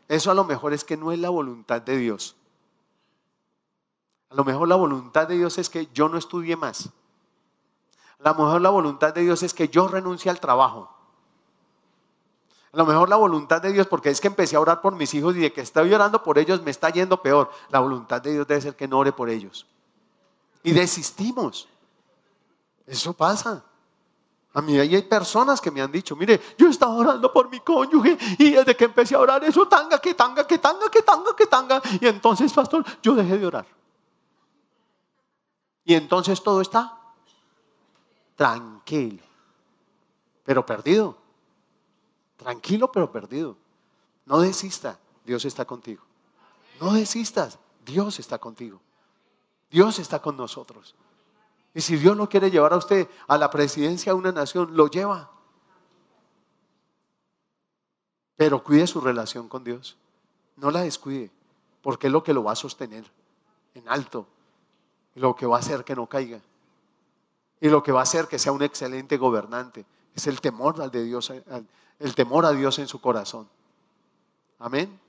[0.07, 2.37] Eso a lo mejor es que no es la voluntad de Dios.
[4.29, 6.89] A lo mejor la voluntad de Dios es que yo no estudie más.
[8.23, 10.89] A lo mejor la voluntad de Dios es que yo renuncie al trabajo.
[12.71, 15.13] A lo mejor la voluntad de Dios, porque es que empecé a orar por mis
[15.13, 17.49] hijos y de que estoy orando por ellos me está yendo peor.
[17.71, 19.67] La voluntad de Dios debe ser que no ore por ellos.
[20.65, 21.67] Y desistimos.
[22.87, 23.63] Eso pasa.
[24.53, 28.17] A mí hay personas que me han dicho, mire, yo estaba orando por mi cónyuge
[28.39, 31.45] y desde que empecé a orar eso, tanga, que tanga, que tanga, que tanga, que
[31.45, 31.81] tanga.
[32.01, 33.67] Y entonces, pastor, yo dejé de orar.
[35.83, 36.97] Y entonces todo está
[38.35, 39.23] tranquilo,
[40.43, 41.15] pero perdido.
[42.37, 43.55] Tranquilo, pero perdido.
[44.25, 46.03] No desista, Dios está contigo.
[46.81, 48.81] No desistas, Dios está contigo.
[49.75, 50.95] Dios está con nosotros.
[51.73, 54.87] Y si Dios no quiere llevar a usted a la presidencia de una nación, lo
[54.87, 55.29] lleva.
[58.37, 59.97] Pero cuide su relación con Dios.
[60.55, 61.29] No la descuide,
[61.81, 63.03] porque es lo que lo va a sostener
[63.73, 64.25] en alto.
[65.15, 66.39] Lo que va a hacer que no caiga.
[67.59, 69.85] Y lo que va a hacer que sea un excelente gobernante.
[70.15, 71.33] Es el temor al de Dios,
[71.99, 73.49] el temor a Dios en su corazón.
[74.57, 75.01] Amén.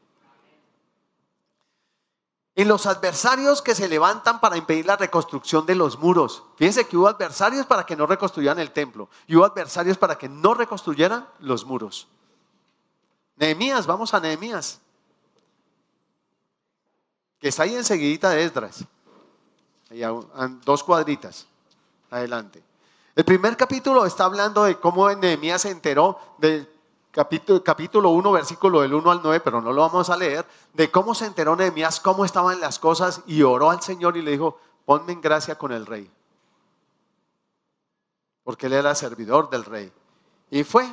[2.58, 6.42] En los adversarios que se levantan para impedir la reconstrucción de los muros.
[6.56, 10.26] Fíjense que hubo adversarios para que no reconstruyeran el templo y hubo adversarios para que
[10.26, 12.08] no reconstruyeran los muros.
[13.36, 14.80] Nehemías, vamos a Nehemías,
[17.38, 18.86] que está ahí enseguidita de Esdras,
[20.64, 21.46] dos cuadritas,
[22.10, 22.64] adelante.
[23.14, 26.66] El primer capítulo está hablando de cómo Nehemías se enteró del
[27.16, 30.44] capítulo, capítulo 1, versículo del 1 al 9, pero no lo vamos a leer,
[30.74, 34.32] de cómo se enteró Nehemías, cómo estaban las cosas y oró al Señor y le
[34.32, 36.10] dijo, ponme en gracia con el rey.
[38.44, 39.90] Porque él era servidor del rey.
[40.50, 40.86] Y fue.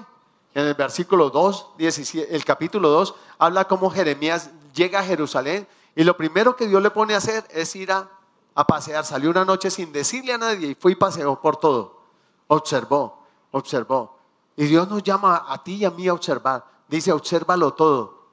[0.55, 6.03] En el versículo 2, 17, el capítulo 2, habla cómo Jeremías llega a Jerusalén y
[6.03, 8.07] lo primero que Dios le pone a hacer es ir a,
[8.53, 9.03] a pasear.
[9.03, 12.01] Salió una noche sin decirle a nadie y fue y paseó por todo.
[12.47, 14.12] Observó, observó.
[14.55, 16.65] Y Dios nos llama a ti y a mí a observar.
[16.87, 18.23] Dice, obsérvalo todo.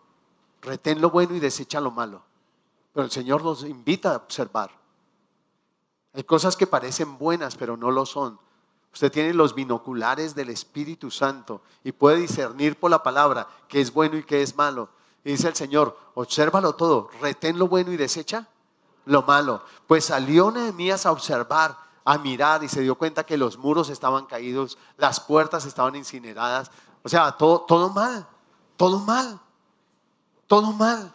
[0.62, 2.22] Retén lo bueno y desecha lo malo.
[2.92, 4.70] Pero el Señor nos invita a observar.
[6.12, 8.38] Hay cosas que parecen buenas, pero no lo son.
[8.92, 13.92] Usted tiene los binoculares del Espíritu Santo y puede discernir por la palabra qué es
[13.92, 14.88] bueno y qué es malo.
[15.24, 18.48] Y dice el Señor, obsérvalo todo, retén lo bueno y desecha
[19.04, 19.62] lo malo.
[19.86, 21.76] Pues salió Nehemías a observar
[22.10, 26.68] a mirar y se dio cuenta que los muros estaban caídos, las puertas estaban incineradas.
[27.04, 28.26] O sea, todo, todo mal,
[28.76, 29.40] todo mal,
[30.48, 31.14] todo mal.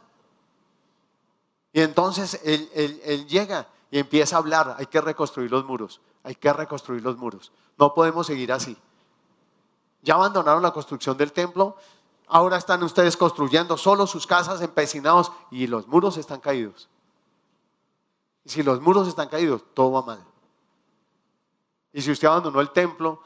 [1.74, 2.70] Y entonces él,
[3.04, 7.18] él, llega y empieza a hablar, hay que reconstruir los muros, hay que reconstruir los
[7.18, 7.52] muros.
[7.78, 8.78] No podemos seguir así.
[10.02, 11.76] Ya abandonaron la construcción del templo,
[12.28, 16.88] ahora están ustedes construyendo solo sus casas empecinados y los muros están caídos.
[18.46, 20.34] Y si los muros están caídos, todo va mal.
[21.96, 23.22] Y si usted abandonó el templo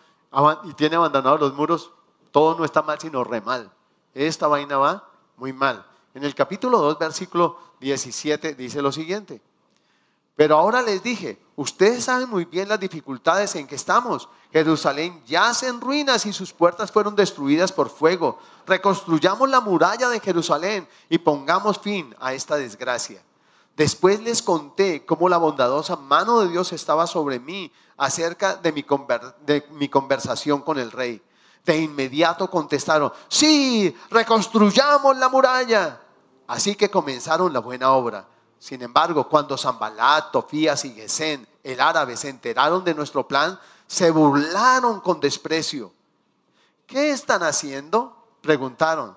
[0.65, 1.89] y tiene abandonados los muros,
[2.29, 3.71] todo no está mal, sino re mal.
[4.13, 5.83] Esta vaina va muy mal.
[6.13, 9.41] En el capítulo 2, versículo 17, dice lo siguiente.
[10.35, 14.29] Pero ahora les dije, ustedes saben muy bien las dificultades en que estamos.
[14.51, 18.37] Jerusalén yace en ruinas y sus puertas fueron destruidas por fuego.
[18.67, 23.23] Reconstruyamos la muralla de Jerusalén y pongamos fin a esta desgracia.
[23.75, 28.83] Después les conté cómo la bondadosa mano de Dios estaba sobre mí acerca de mi,
[29.89, 31.21] conversación con el rey.
[31.65, 36.01] De inmediato contestaron, sí, reconstruyamos la muralla.
[36.47, 38.27] Así que comenzaron la buena obra.
[38.57, 43.57] Sin embargo, cuando Zambalat, Tofías y Gesén, el árabe, se enteraron de nuestro plan,
[43.87, 45.93] se burlaron con desprecio.
[46.85, 48.15] ¿Qué están haciendo?
[48.41, 49.15] Preguntaron.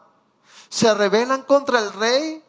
[0.69, 2.43] ¿Se rebelan contra el rey?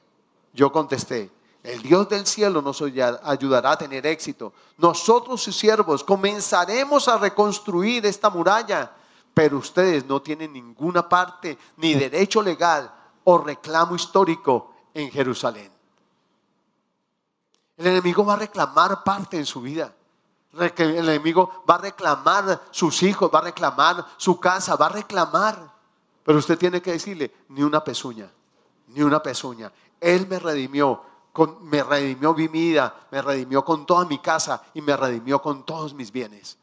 [0.54, 1.32] Yo contesté,
[1.64, 4.54] el Dios del cielo nos ayudará a tener éxito.
[4.78, 8.92] Nosotros, sus siervos, comenzaremos a reconstruir esta muralla,
[9.34, 12.94] pero ustedes no tienen ninguna parte ni derecho legal
[13.24, 15.72] o reclamo histórico en Jerusalén.
[17.78, 19.94] El enemigo va a reclamar parte en su vida.
[20.54, 25.72] El enemigo va a reclamar sus hijos, va a reclamar su casa, va a reclamar.
[26.24, 28.30] Pero usted tiene que decirle, ni una pezuña,
[28.88, 29.72] ni una pezuña.
[30.00, 31.13] Él me redimió
[31.62, 35.94] me redimió mi vida, me redimió con toda mi casa y me redimió con todos
[35.94, 36.58] mis bienes.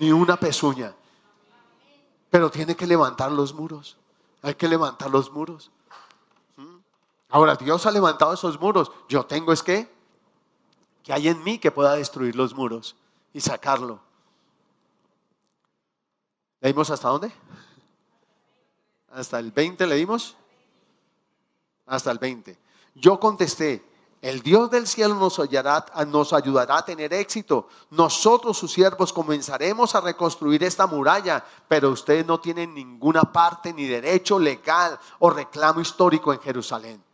[0.00, 0.94] Ni una pezuña.
[2.30, 3.96] pero tiene que levantar los muros.
[4.42, 5.70] Hay que levantar los muros.
[6.56, 6.78] ¿Mm?
[7.28, 8.90] Ahora, Dios ha levantado esos muros.
[9.08, 9.88] Yo tengo es que,
[11.04, 12.96] que hay en mí que pueda destruir los muros
[13.32, 14.00] y sacarlo.
[16.60, 17.32] ¿Leímos hasta dónde?
[19.12, 20.36] Hasta el 20 leímos.
[21.86, 22.58] Hasta el 20.
[22.94, 23.84] Yo contesté,
[24.24, 27.68] el Dios del cielo nos, ayudará a tener éxito.
[27.90, 33.84] Nosotros, sus siervos, comenzaremos a reconstruir esta muralla, pero ustedes no tienen ninguna parte ni
[33.84, 37.04] derecho legal o reclamo histórico en Jerusalén.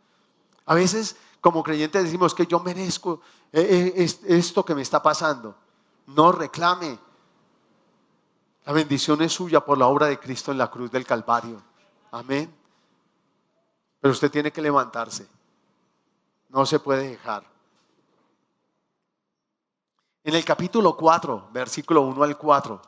[0.65, 3.19] A veces, como creyentes, decimos que yo merezco
[3.51, 5.53] eh, eh, esto que me está pasando.
[6.07, 6.97] No reclame.
[8.63, 11.61] La bendición es suya por la obra de Cristo en la cruz del Calvario.
[12.11, 12.55] Amén.
[13.99, 15.27] Pero usted tiene que levantarse.
[16.51, 17.43] No se puede dejar.
[20.23, 22.81] En el capítulo 4, versículo 1 al 4,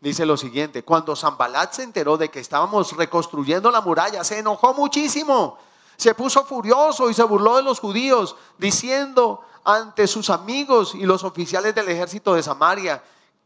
[0.00, 4.72] dice lo siguiente, cuando Zambalat se enteró de que estábamos reconstruyendo la muralla, se enojó
[4.72, 5.58] muchísimo,
[5.96, 11.22] se puso furioso y se burló de los judíos, diciendo ante sus amigos y los
[11.22, 13.04] oficiales del ejército de Samaria,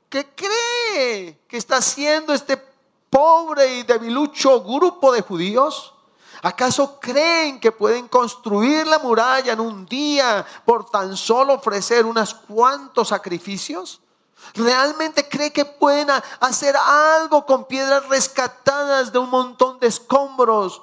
[0.09, 2.57] ¿qué cree que está haciendo este
[3.11, 5.93] pobre y debilucho grupo de judíos?
[6.43, 12.35] ¿Acaso creen que pueden construir la muralla en un día por tan solo ofrecer unos
[12.35, 14.01] cuantos sacrificios?
[14.55, 16.09] ¿Realmente cree que pueden
[16.41, 20.83] hacer algo con piedras rescatadas de un montón de escombros?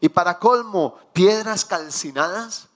[0.00, 2.68] Y para colmo, piedras calcinadas.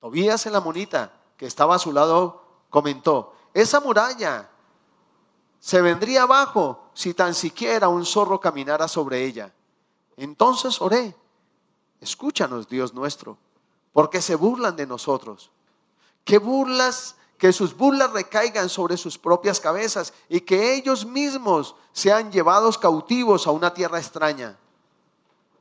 [0.00, 4.50] Tobías en la monita que estaba a su lado comentó, esa muralla
[5.64, 9.50] se vendría abajo si tan siquiera un zorro caminara sobre ella.
[10.18, 11.16] Entonces oré,
[12.02, 13.38] escúchanos Dios nuestro,
[13.94, 15.50] porque se burlan de nosotros.
[16.22, 22.30] Que burlas, que sus burlas recaigan sobre sus propias cabezas y que ellos mismos sean
[22.30, 24.58] llevados cautivos a una tierra extraña.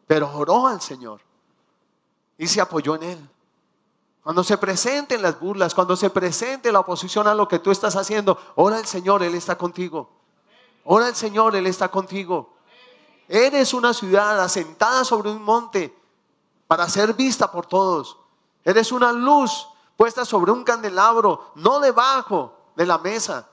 [0.06, 1.22] Pero oró al Señor
[2.38, 3.30] y se apoyó en él.
[4.24, 7.98] Cuando se presenten las burlas, cuando se presente la oposición a lo que tú estás
[7.98, 10.10] haciendo, ora al Señor, Él está contigo.
[10.86, 12.54] Ora al Señor, Él está contigo.
[13.28, 15.94] Eres una ciudad asentada sobre un monte
[16.68, 18.18] para ser vista por todos.
[18.64, 19.68] Eres una luz
[19.98, 23.50] puesta sobre un candelabro, no debajo de la mesa,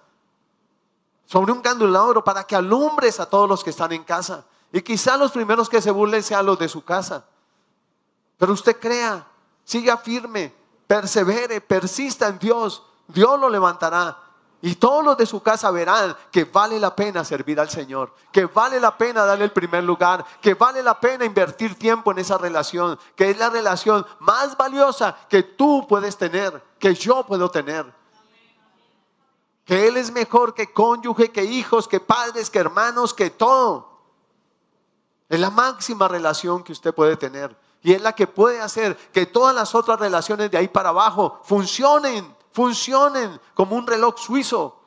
[1.27, 4.45] sobre un candelabro para que alumbres a todos los que están en casa.
[4.73, 7.25] Y quizá los primeros que se burlen sean los de su casa.
[8.39, 9.27] Pero usted crea,
[9.65, 10.60] siga firme,
[10.91, 14.19] persevere, persista en Dios, Dios lo levantará.
[14.61, 18.47] Y todos los de su casa verán que vale la pena servir al Señor, que
[18.47, 22.39] vale la pena darle el primer lugar, que vale la pena invertir tiempo en esa
[22.39, 27.87] relación, que es la relación más valiosa que tú puedes tener, que yo puedo tener.
[29.65, 33.97] Que Él es mejor que cónyuge, que hijos, que padres, que hermanos, que todo.
[35.29, 37.57] Es la máxima relación que usted puede tener.
[37.83, 41.41] Y es la que puede hacer que todas las otras relaciones de ahí para abajo
[41.45, 44.81] funcionen, funcionen como un reloj suizo.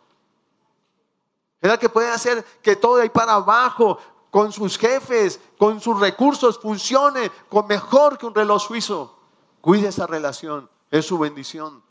[1.59, 3.97] Es la que puede hacer que todo de ahí para abajo,
[4.29, 9.17] con sus jefes, con sus recursos, funcione con mejor que un reloj suizo.
[9.61, 11.81] Cuide esa relación, es su bendición.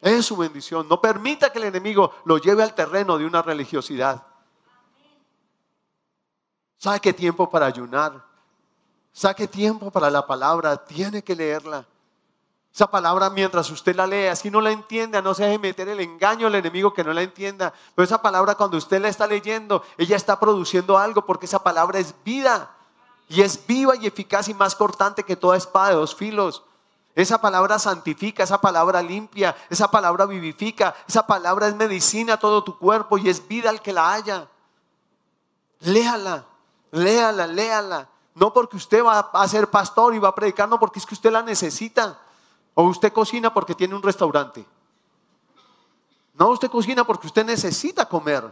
[0.00, 0.88] Es su bendición.
[0.88, 4.26] No permita que el enemigo lo lleve al terreno de una religiosidad.
[6.76, 8.31] Saque tiempo para ayunar.
[9.12, 11.86] Saque tiempo para la palabra, tiene que leerla.
[12.74, 16.00] Esa palabra mientras usted la lea, si no la entienda, no se deje meter el
[16.00, 17.74] engaño al enemigo que no la entienda.
[17.94, 21.98] Pero esa palabra cuando usted la está leyendo, ella está produciendo algo porque esa palabra
[21.98, 22.70] es vida.
[23.28, 26.62] Y es viva y eficaz y más cortante que toda espada de dos filos.
[27.14, 32.64] Esa palabra santifica, esa palabra limpia, esa palabra vivifica, esa palabra es medicina a todo
[32.64, 34.48] tu cuerpo y es vida al que la haya.
[35.80, 36.46] Léala,
[36.90, 38.08] léala, léala.
[38.34, 41.14] No porque usted va a ser pastor y va a predicar, no porque es que
[41.14, 42.18] usted la necesita.
[42.74, 44.64] O usted cocina porque tiene un restaurante.
[46.34, 48.50] No, usted cocina porque usted necesita comer.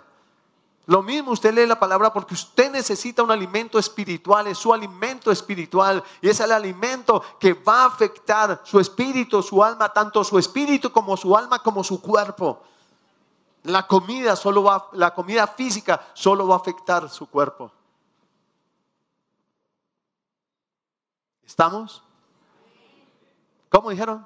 [0.86, 5.30] Lo mismo, usted lee la palabra porque usted necesita un alimento espiritual, es su alimento
[5.30, 10.38] espiritual y es el alimento que va a afectar su espíritu, su alma, tanto su
[10.38, 12.60] espíritu como su alma como su cuerpo.
[13.62, 17.70] La comida solo va, la comida física solo va a afectar su cuerpo.
[21.50, 22.00] ¿Estamos?
[23.70, 24.24] ¿Cómo dijeron?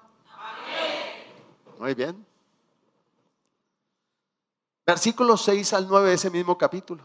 [1.79, 2.27] Muy bien.
[4.85, 7.03] Versículos 6 al 9 de ese mismo capítulo.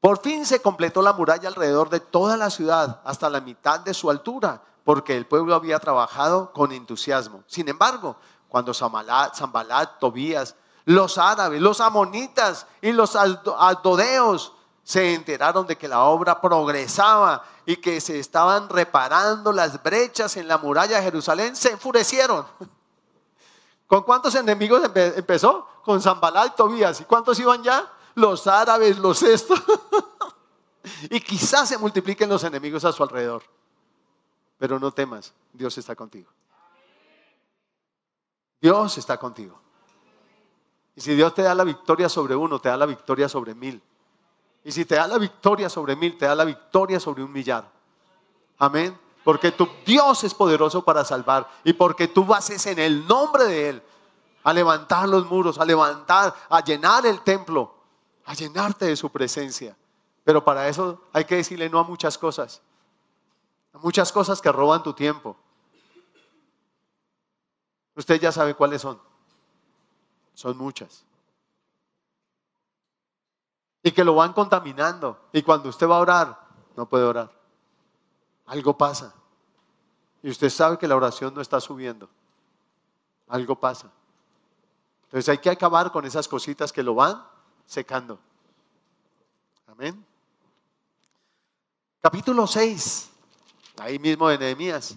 [0.00, 3.94] Por fin se completó la muralla alrededor de toda la ciudad hasta la mitad de
[3.94, 7.44] su altura, porque el pueblo había trabajado con entusiasmo.
[7.46, 8.16] Sin embargo,
[8.48, 14.52] cuando Zambalat, Tobías, los árabes, los amonitas y los aldodeos
[14.88, 20.48] se enteraron de que la obra progresaba y que se estaban reparando las brechas en
[20.48, 22.46] la muralla de Jerusalén, se enfurecieron.
[23.86, 25.68] ¿Con cuántos enemigos empezó?
[25.84, 26.98] Con Zambalá y Tobías.
[27.02, 27.86] ¿Y cuántos iban ya?
[28.14, 29.62] Los árabes, los estos.
[31.10, 33.42] y quizás se multipliquen los enemigos a su alrededor.
[34.56, 36.30] Pero no temas, Dios está contigo.
[38.62, 39.60] Dios está contigo.
[40.96, 43.82] Y si Dios te da la victoria sobre uno, te da la victoria sobre mil.
[44.68, 47.66] Y si te da la victoria sobre mil, te da la victoria sobre un millar.
[48.58, 49.00] Amén.
[49.24, 51.48] Porque tu Dios es poderoso para salvar.
[51.64, 53.82] Y porque tú vas en el nombre de Él
[54.44, 57.76] a levantar los muros, a levantar, a llenar el templo,
[58.26, 59.74] a llenarte de su presencia.
[60.22, 62.60] Pero para eso hay que decirle no a muchas cosas.
[63.72, 65.34] A muchas cosas que roban tu tiempo.
[67.94, 69.00] Usted ya sabe cuáles son.
[70.34, 71.07] Son muchas
[73.82, 75.18] y que lo van contaminando.
[75.32, 76.40] Y cuando usted va a orar,
[76.76, 77.30] no puede orar.
[78.46, 79.14] Algo pasa.
[80.22, 82.08] Y usted sabe que la oración no está subiendo.
[83.28, 83.90] Algo pasa.
[85.04, 87.22] Entonces hay que acabar con esas cositas que lo van
[87.66, 88.18] secando.
[89.66, 90.04] Amén.
[92.00, 93.10] Capítulo 6,
[93.78, 94.96] ahí mismo de Nehemías.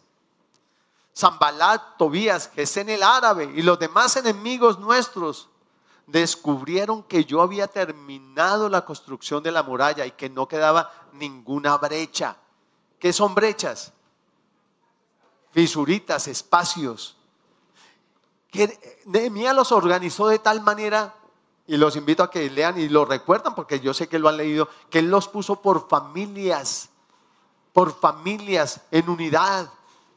[1.16, 5.50] Zambalat, Tobías, en el árabe y los demás enemigos nuestros
[6.08, 11.78] descubrieron que yo había terminado la construcción de la muralla y que no quedaba ninguna
[11.78, 12.38] brecha.
[13.00, 13.94] ¿Qué son brechas?
[15.52, 17.18] Fisuritas, espacios.
[18.50, 19.02] Que
[19.56, 21.16] los organizó de tal manera,
[21.68, 24.38] y los invito a que lean y lo recuerdan porque yo sé que lo han
[24.38, 26.90] leído, que él los puso por familias,
[27.72, 29.72] por familias, en unidad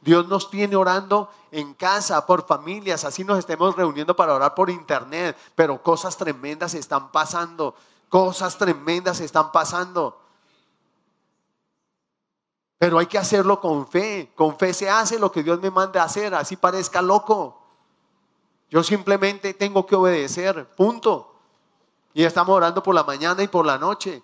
[0.05, 4.69] Dios nos tiene orando en casa, por familias, así nos estemos reuniendo para orar por
[4.69, 7.73] internet, pero cosas tremendas están pasando,
[8.07, 10.21] cosas tremendas están pasando.
[12.77, 16.03] Pero hay que hacerlo con fe, con fe se hace lo que Dios me manda
[16.03, 17.59] a hacer, así parezca loco.
[18.69, 21.33] Yo simplemente tengo que obedecer, punto.
[22.13, 24.21] Y estamos orando por la mañana y por la noche.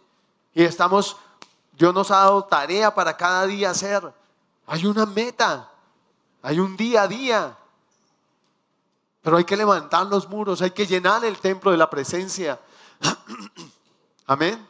[0.53, 1.17] Y estamos,
[1.71, 4.13] Dios nos ha dado tarea para cada día hacer.
[4.67, 5.70] Hay una meta.
[6.41, 7.57] Hay un día a día.
[9.21, 12.59] Pero hay que levantar los muros, hay que llenar el templo de la presencia.
[14.25, 14.67] Amén.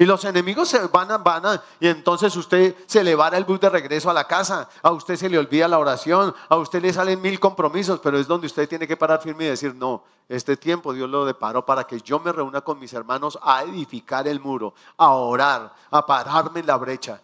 [0.00, 3.44] Y los enemigos se van a, van a, y entonces usted se le va el
[3.44, 6.80] bus de regreso a la casa, a usted se le olvida la oración, a usted
[6.80, 10.02] le salen mil compromisos, pero es donde usted tiene que parar firme y decir, no,
[10.26, 14.26] este tiempo Dios lo deparó para que yo me reúna con mis hermanos a edificar
[14.26, 17.20] el muro, a orar, a pararme en la brecha.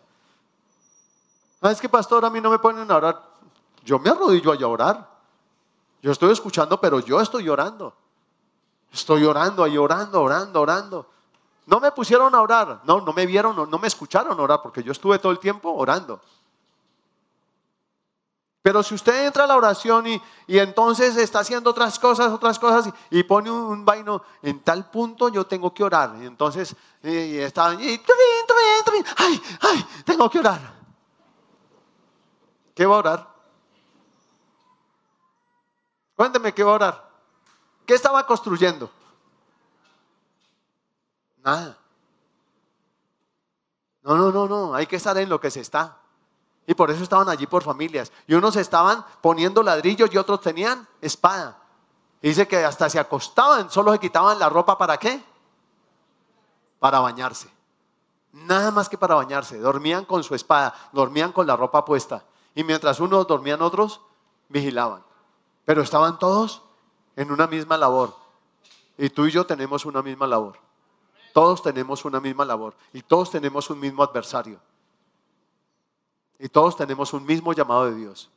[1.60, 3.22] Ah, es que pastor, a mí no me ponen a orar.
[3.84, 5.10] Yo me arrodillo a orar.
[6.02, 7.94] Yo estoy escuchando, pero yo estoy orando.
[8.92, 11.10] Estoy orando, ahí orando, orando, orando.
[11.66, 14.82] No me pusieron a orar, no, no me vieron, no, no me escucharon orar, porque
[14.82, 16.20] yo estuve todo el tiempo orando.
[18.62, 22.92] Pero si usted entra a la oración y, entonces está haciendo otras cosas, otras cosas,
[23.10, 26.16] y, pone un, vaino, en tal punto yo tengo que orar.
[26.20, 28.00] Y entonces y está, y,
[29.16, 30.75] ay, ay, tengo que orar.
[32.76, 33.28] ¿Qué va a orar?
[36.14, 37.10] Cuénteme qué va a orar.
[37.86, 38.90] ¿Qué estaba construyendo?
[41.42, 41.78] Nada.
[44.02, 44.74] No, no, no, no.
[44.74, 45.96] Hay que estar en lo que se está.
[46.66, 48.12] Y por eso estaban allí por familias.
[48.26, 51.56] Y unos estaban poniendo ladrillos y otros tenían espada.
[52.20, 55.24] dice que hasta se acostaban, solo se quitaban la ropa para qué?
[56.78, 57.48] Para bañarse.
[58.32, 59.58] Nada más que para bañarse.
[59.58, 62.22] Dormían con su espada, dormían con la ropa puesta.
[62.56, 64.00] Y mientras unos dormían, otros
[64.48, 65.04] vigilaban.
[65.66, 66.62] Pero estaban todos
[67.14, 68.16] en una misma labor.
[68.96, 70.58] Y tú y yo tenemos una misma labor.
[71.34, 72.74] Todos tenemos una misma labor.
[72.94, 74.58] Y todos tenemos un mismo adversario.
[76.38, 78.30] Y todos tenemos un mismo llamado de Dios.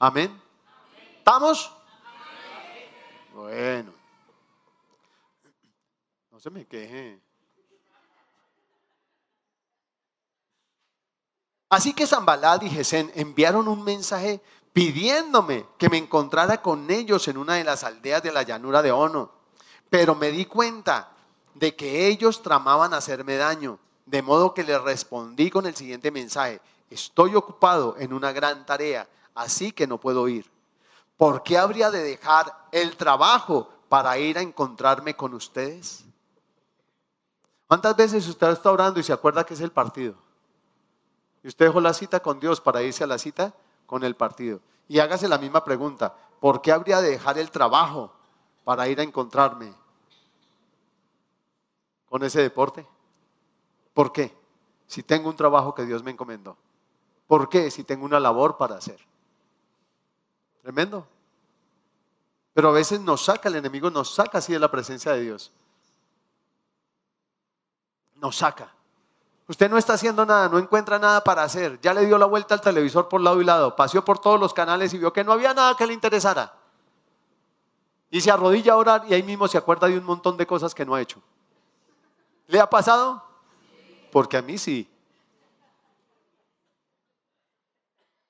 [0.00, 0.42] Amén.
[1.18, 1.72] ¿Estamos?
[3.32, 3.92] Bueno.
[6.32, 7.20] No se me queje.
[11.72, 14.42] Así que Zambalad y Gesén enviaron un mensaje
[14.74, 18.92] pidiéndome que me encontrara con ellos en una de las aldeas de la llanura de
[18.92, 19.30] Ono.
[19.88, 21.12] Pero me di cuenta
[21.54, 26.60] de que ellos tramaban hacerme daño, de modo que les respondí con el siguiente mensaje,
[26.90, 30.50] estoy ocupado en una gran tarea, así que no puedo ir.
[31.16, 36.04] ¿Por qué habría de dejar el trabajo para ir a encontrarme con ustedes?
[37.66, 40.21] ¿Cuántas veces usted está orando y se acuerda que es el partido?
[41.42, 43.54] Y usted dejó la cita con Dios para irse a la cita
[43.86, 44.60] con el partido.
[44.88, 46.14] Y hágase la misma pregunta.
[46.40, 48.12] ¿Por qué habría de dejar el trabajo
[48.64, 49.72] para ir a encontrarme
[52.08, 52.86] con ese deporte?
[53.94, 54.34] ¿Por qué?
[54.86, 56.56] Si tengo un trabajo que Dios me encomendó.
[57.26, 57.70] ¿Por qué?
[57.70, 58.98] Si tengo una labor para hacer.
[60.62, 61.06] Tremendo.
[62.54, 65.50] Pero a veces nos saca, el enemigo nos saca así de la presencia de Dios.
[68.16, 68.74] Nos saca.
[69.52, 71.78] Usted no está haciendo nada, no encuentra nada para hacer.
[71.82, 74.54] Ya le dio la vuelta al televisor por lado y lado, paseó por todos los
[74.54, 76.54] canales y vio que no había nada que le interesara.
[78.10, 80.74] Y se arrodilla a orar y ahí mismo se acuerda de un montón de cosas
[80.74, 81.20] que no ha hecho.
[82.46, 83.22] ¿Le ha pasado?
[84.10, 84.90] Porque a mí sí.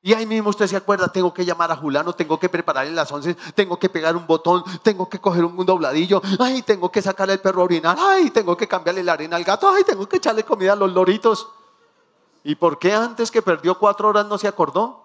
[0.04, 3.12] Y ahí mismo usted se acuerda, tengo que llamar a Julano, tengo que prepararle las
[3.12, 7.34] once, tengo que pegar un botón, tengo que coger un dobladillo, ay, tengo que sacarle
[7.34, 10.16] el perro a orinar, ay, tengo que cambiarle la arena al gato, ay, tengo que
[10.16, 11.48] echarle comida a los loritos.
[12.42, 15.04] ¿Y por qué antes que perdió cuatro horas no se acordó?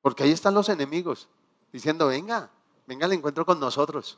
[0.00, 1.28] Porque ahí están los enemigos,
[1.72, 2.48] diciendo, venga,
[2.86, 4.16] venga al encuentro con nosotros.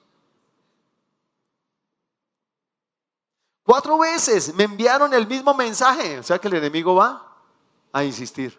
[3.69, 6.21] Cuatro veces me enviaron el mismo mensaje.
[6.21, 7.23] O sea que el enemigo va
[7.93, 8.59] a insistir.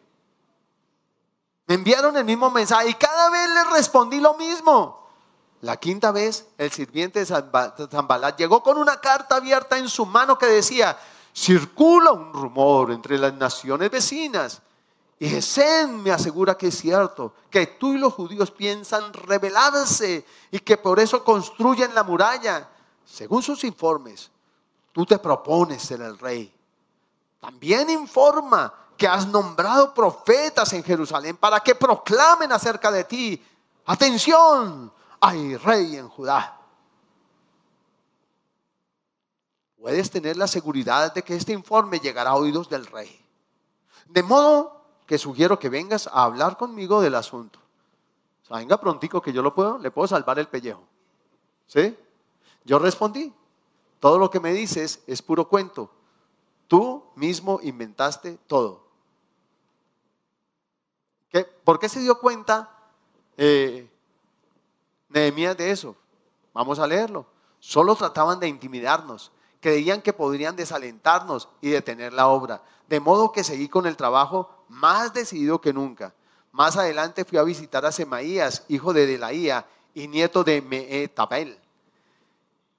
[1.66, 5.10] Me enviaron el mismo mensaje y cada vez le respondí lo mismo.
[5.62, 10.38] La quinta vez, el sirviente de Zambalat llegó con una carta abierta en su mano
[10.38, 10.96] que decía,
[11.34, 14.62] circula un rumor entre las naciones vecinas.
[15.18, 20.60] Y Gesén me asegura que es cierto, que tú y los judíos piensan rebelarse y
[20.60, 22.70] que por eso construyen la muralla.
[23.04, 24.30] Según sus informes,
[24.92, 26.54] tú te propones ser el rey.
[27.40, 33.46] También informa que has nombrado profetas en Jerusalén para que proclamen acerca de ti.
[33.86, 34.92] Atención,
[35.22, 36.60] hay rey en Judá.
[39.80, 43.26] Puedes tener la seguridad de que este informe llegará a oídos del rey.
[44.08, 47.60] De modo que sugiero que vengas a hablar conmigo del asunto.
[48.44, 50.84] O sea, venga prontico que yo lo puedo, le puedo salvar el pellejo.
[51.66, 51.98] ¿Sí?
[52.66, 53.34] Yo respondí,
[54.00, 55.92] todo lo que me dices es puro cuento.
[56.68, 58.88] Tú mismo inventaste todo.
[61.30, 61.44] ¿Qué?
[61.44, 62.70] ¿Por qué se dio cuenta
[63.38, 63.90] eh,
[65.10, 65.96] Nehemías de eso?
[66.54, 67.26] Vamos a leerlo.
[67.60, 69.32] Solo trataban de intimidarnos.
[69.60, 72.64] Creían que podrían desalentarnos y detener la obra.
[72.88, 76.14] De modo que seguí con el trabajo más decidido que nunca.
[76.52, 81.59] Más adelante fui a visitar a Semaías, hijo de Delaía y nieto de Meetabel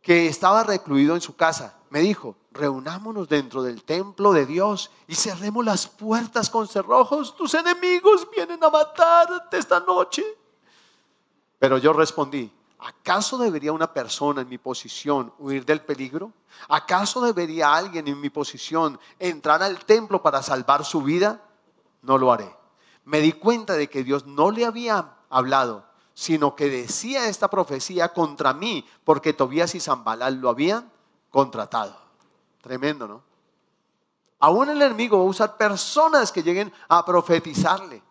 [0.02, 5.14] que estaba recluido en su casa, me dijo, reunámonos dentro del templo de Dios y
[5.14, 7.36] cerremos las puertas con cerrojos.
[7.36, 10.24] Tus enemigos vienen a matarte esta noche.
[11.58, 16.32] Pero yo respondí, ¿acaso debería una persona en mi posición huir del peligro?
[16.68, 21.42] ¿Acaso debería alguien en mi posición entrar al templo para salvar su vida?
[22.02, 22.56] No lo haré.
[23.04, 28.12] Me di cuenta de que Dios no le había hablado sino que decía esta profecía
[28.12, 30.90] contra mí, porque Tobías y Zambalal lo habían
[31.30, 31.96] contratado.
[32.60, 33.22] Tremendo, ¿no?
[34.38, 38.02] Aún el enemigo va a usar personas que lleguen a profetizarle.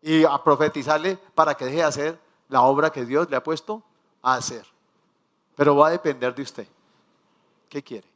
[0.00, 3.82] Y a profetizarle para que deje de hacer la obra que Dios le ha puesto
[4.20, 4.66] a hacer.
[5.54, 6.68] Pero va a depender de usted.
[7.68, 8.08] ¿Qué quiere?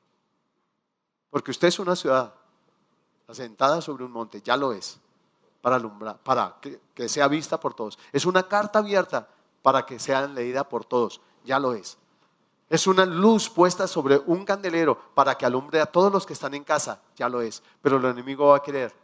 [1.30, 2.34] Porque usted es una ciudad
[3.28, 5.00] asentada sobre un monte, ya lo es
[5.66, 6.54] para alumbrar, para
[6.94, 7.98] que, sea vista por todos.
[8.12, 9.26] Es una carta abierta
[9.62, 11.20] para que sea leída por todos.
[11.44, 11.98] Ya lo es.
[12.70, 16.54] Es una luz puesta sobre un candelero para que alumbre a todos los que están
[16.54, 17.00] en casa.
[17.16, 17.64] Ya lo es.
[17.82, 18.94] Pero el enemigo va a querer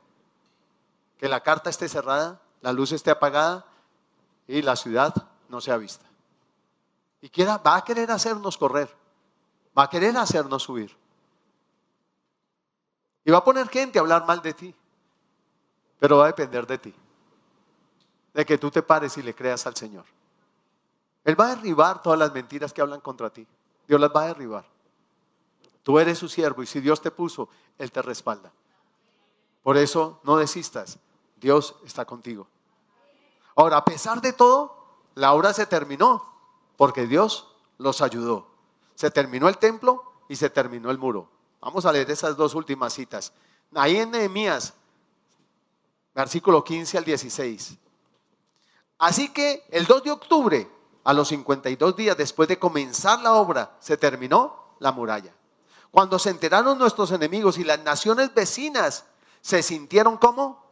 [1.18, 3.66] que la carta esté cerrada, la luz esté apagada
[4.47, 5.12] y la ciudad
[5.48, 6.06] no sea vista.
[7.20, 8.89] Y quiera, va a querer hacernos correr.
[9.76, 10.97] Va a querer hacernos subir.
[13.24, 14.76] Y va a poner gente a hablar mal de ti.
[16.03, 16.93] Pero va a depender de ti.
[18.35, 20.05] De que tú te pares y le creas al Señor.
[21.23, 23.47] Él va a derribar todas las mentiras que hablan contra ti.
[23.87, 24.65] Dios las va a derribar.
[25.85, 27.49] Tú eres su siervo y si Dios te puso,
[27.79, 28.51] Él te respalda.
[29.62, 30.99] Por eso no desistas.
[31.37, 32.49] Dios está contigo.
[33.55, 34.77] Ahora, a pesar de todo,
[35.15, 36.27] la obra se terminó
[36.77, 38.49] porque Dios los ayudó.
[38.97, 41.29] Se terminó el templo y se terminó el muro.
[41.61, 43.33] Vamos a leer esas dos últimas citas.
[43.73, 44.74] Ahí en Nehemías
[46.14, 47.78] versículo 15 al 16.
[48.98, 50.70] Así que el 2 de octubre,
[51.05, 55.34] a los 52 días después de comenzar la obra, se terminó la muralla.
[55.90, 59.05] Cuando se enteraron nuestros enemigos y las naciones vecinas,
[59.40, 60.64] se sintieron como,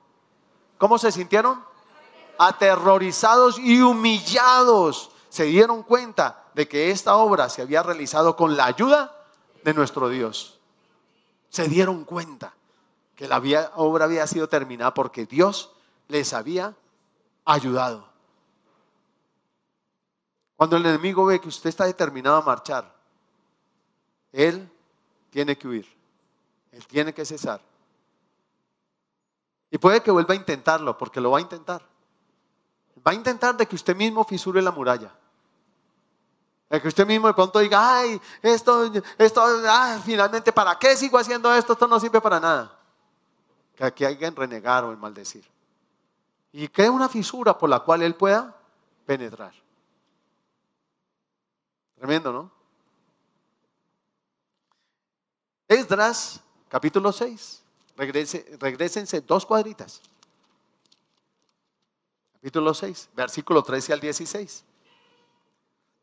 [0.79, 1.63] ¿cómo se sintieron?
[2.39, 5.11] Aterrorizados y humillados.
[5.29, 9.15] Se dieron cuenta de que esta obra se había realizado con la ayuda
[9.63, 10.59] de nuestro Dios.
[11.51, 12.55] Se dieron cuenta
[13.21, 13.37] que la
[13.75, 15.71] obra había sido terminada porque Dios
[16.09, 16.75] les había
[17.45, 18.09] ayudado.
[20.57, 22.91] Cuando el enemigo ve que usted está determinado a marchar,
[24.33, 24.67] él
[25.29, 25.87] tiene que huir.
[26.73, 27.61] Él tiene que cesar.
[29.71, 31.83] Y puede que vuelva a intentarlo, porque lo va a intentar.
[33.07, 35.13] Va a intentar de que usted mismo fisure la muralla.
[36.71, 41.19] De que usted mismo de pronto diga, ay, esto, esto, ah, finalmente, ¿para qué sigo
[41.19, 41.75] haciendo esto?
[41.75, 42.80] Esto no sirve para nada.
[43.81, 45.45] Que aquí renegar o en maldecir.
[46.53, 48.55] Y crea una fisura por la cual él pueda
[49.07, 49.55] penetrar.
[51.97, 52.51] Tremendo, ¿no?
[55.67, 57.63] Esdras, capítulo 6.
[57.97, 60.03] Regrese, regresense dos cuadritas.
[62.35, 64.65] Capítulo 6, versículo 13 al 16.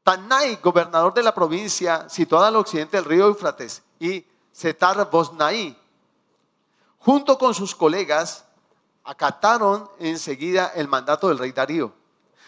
[0.04, 5.78] Tanai, gobernador de la provincia situada al occidente del río Eufrates, y Setar Bosnaí,
[7.00, 8.46] junto con sus colegas,
[9.04, 11.94] acataron enseguida el mandato del rey Darío.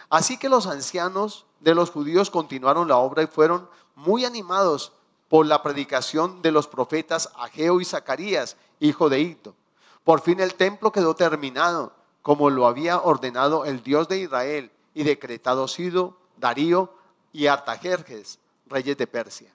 [0.10, 4.92] Así que los ancianos de los judíos continuaron la obra y fueron muy animados
[5.28, 9.56] por la predicación de los profetas Ageo y Zacarías, hijo de Ito.
[10.04, 15.04] Por fin el templo quedó terminado, como lo había ordenado el Dios de Israel y
[15.04, 16.94] decretado Sido, Darío
[17.32, 19.54] y Artajerjes, reyes de Persia.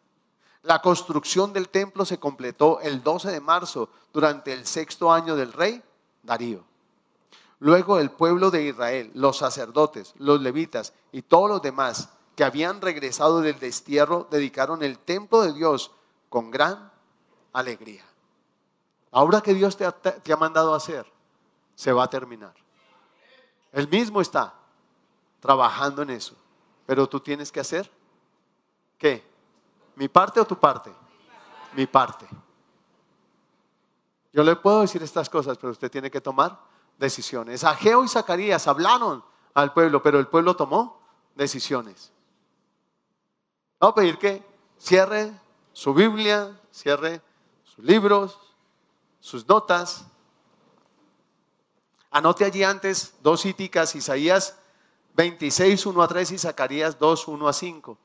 [0.64, 5.52] La construcción del templo se completó el 12 de marzo durante el sexto año del
[5.52, 5.82] rey
[6.22, 6.64] Darío.
[7.60, 12.80] Luego el pueblo de Israel, los sacerdotes, los levitas y todos los demás que habían
[12.80, 15.90] regresado del destierro dedicaron el templo de Dios
[16.30, 16.90] con gran
[17.52, 18.04] alegría.
[19.12, 21.06] Ahora que Dios te ha, mandado a hacer,
[21.74, 22.54] se va a terminar.
[23.70, 24.54] Él mismo está
[25.40, 26.34] trabajando en eso.
[26.86, 27.90] Pero tú tienes que hacer,
[28.98, 29.33] ¿qué?
[29.96, 30.92] ¿Mi parte o tu parte?
[31.74, 32.26] Mi parte.
[34.32, 36.58] Yo le puedo decir estas cosas, pero usted tiene que tomar
[36.98, 37.62] decisiones.
[37.64, 41.00] Ageo y Zacarías hablaron al pueblo, pero el pueblo tomó
[41.34, 42.12] decisiones.
[43.78, 44.42] Vamos a pedir que
[44.78, 45.32] cierre
[45.72, 47.22] su Biblia, cierre
[47.62, 48.38] sus libros,
[49.20, 50.06] sus notas.
[52.10, 54.58] Anote allí antes dos cíticas, Isaías
[55.14, 57.98] 26, 1 a 3 y Zacarías 2, 1 a 5.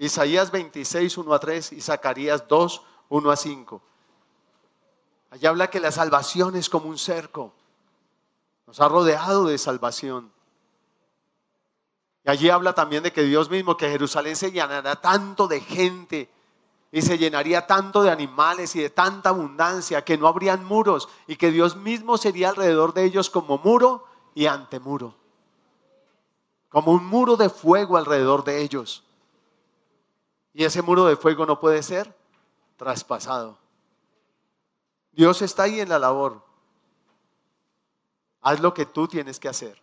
[0.00, 3.82] Isaías 26, 1 a 3 y Zacarías 2, 1 a 5.
[5.30, 7.52] Allí habla que la salvación es como un cerco.
[8.66, 10.32] Nos ha rodeado de salvación.
[12.24, 16.30] Y allí habla también de que Dios mismo, que Jerusalén se llenará tanto de gente
[16.90, 21.36] y se llenaría tanto de animales y de tanta abundancia que no habrían muros y
[21.36, 25.14] que Dios mismo sería alrededor de ellos como muro y antemuro.
[26.70, 29.04] Como un muro de fuego alrededor de ellos.
[30.52, 32.14] Y ese muro de fuego no puede ser
[32.76, 33.58] traspasado.
[35.12, 36.42] Dios está ahí en la labor.
[38.42, 39.80] Haz lo que tú tienes que hacer.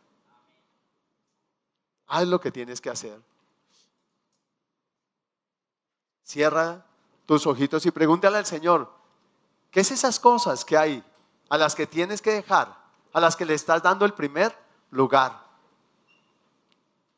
[2.07, 3.22] Haz lo que tienes que hacer.
[6.23, 6.85] Cierra
[7.26, 8.91] tus ojitos y pregúntale al Señor,
[9.72, 11.03] ¿qué es esas cosas que hay
[11.49, 12.76] a las que tienes que dejar,
[13.14, 14.57] a las que le estás dando el primer
[14.91, 15.45] lugar?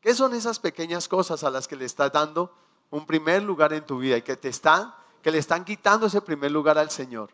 [0.02, 2.54] ¿Qué son esas pequeñas cosas a las que le estás dando
[2.92, 6.22] un primer lugar en tu vida y que te están que le están quitando ese
[6.22, 7.30] primer lugar al Señor?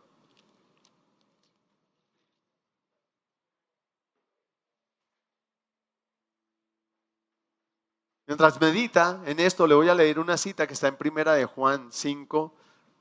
[8.28, 11.46] Mientras medita en esto, le voy a leer una cita que está en primera de
[11.46, 12.54] Juan 5,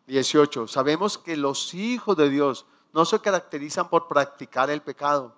[0.06, 0.68] 18.
[0.68, 5.35] Sabemos que los hijos de Dios no se caracterizan por practicar el pecado,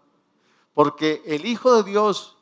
[0.74, 2.35] porque el Hijo de Dios,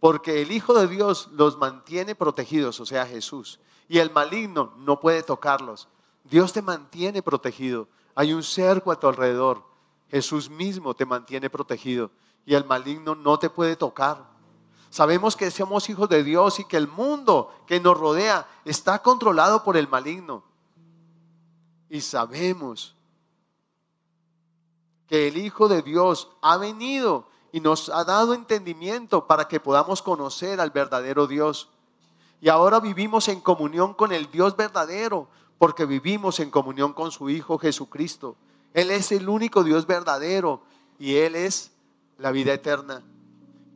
[0.00, 5.00] porque el Hijo de Dios los mantiene protegidos, o sea, Jesús, y el maligno no
[5.00, 5.88] puede tocarlos.
[6.24, 7.88] Dios te mantiene protegido.
[8.14, 9.64] Hay un cerco a tu alrededor.
[10.10, 12.10] Jesús mismo te mantiene protegido
[12.44, 14.24] y el maligno no te puede tocar.
[14.90, 19.62] Sabemos que somos hijos de Dios y que el mundo que nos rodea está controlado
[19.62, 20.44] por el maligno.
[21.90, 22.94] Y sabemos
[25.06, 30.02] que el Hijo de Dios ha venido y nos ha dado entendimiento para que podamos
[30.02, 31.70] conocer al verdadero Dios.
[32.38, 37.30] Y ahora vivimos en comunión con el Dios verdadero, porque vivimos en comunión con su
[37.30, 38.36] Hijo Jesucristo.
[38.74, 40.60] Él es el único Dios verdadero
[40.98, 41.72] y Él es
[42.18, 43.02] la vida eterna.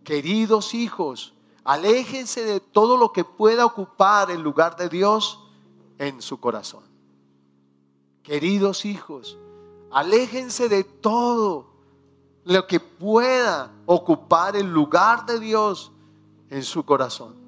[0.04, 1.32] Queridos hijos,
[1.64, 5.40] aléjense de todo lo que pueda ocupar el lugar de Dios
[5.96, 6.84] en su corazón.
[8.24, 9.38] Queridos hijos,
[9.90, 11.69] aléjense de todo
[12.50, 15.92] lo que pueda ocupar el lugar de Dios
[16.50, 17.39] en su corazón.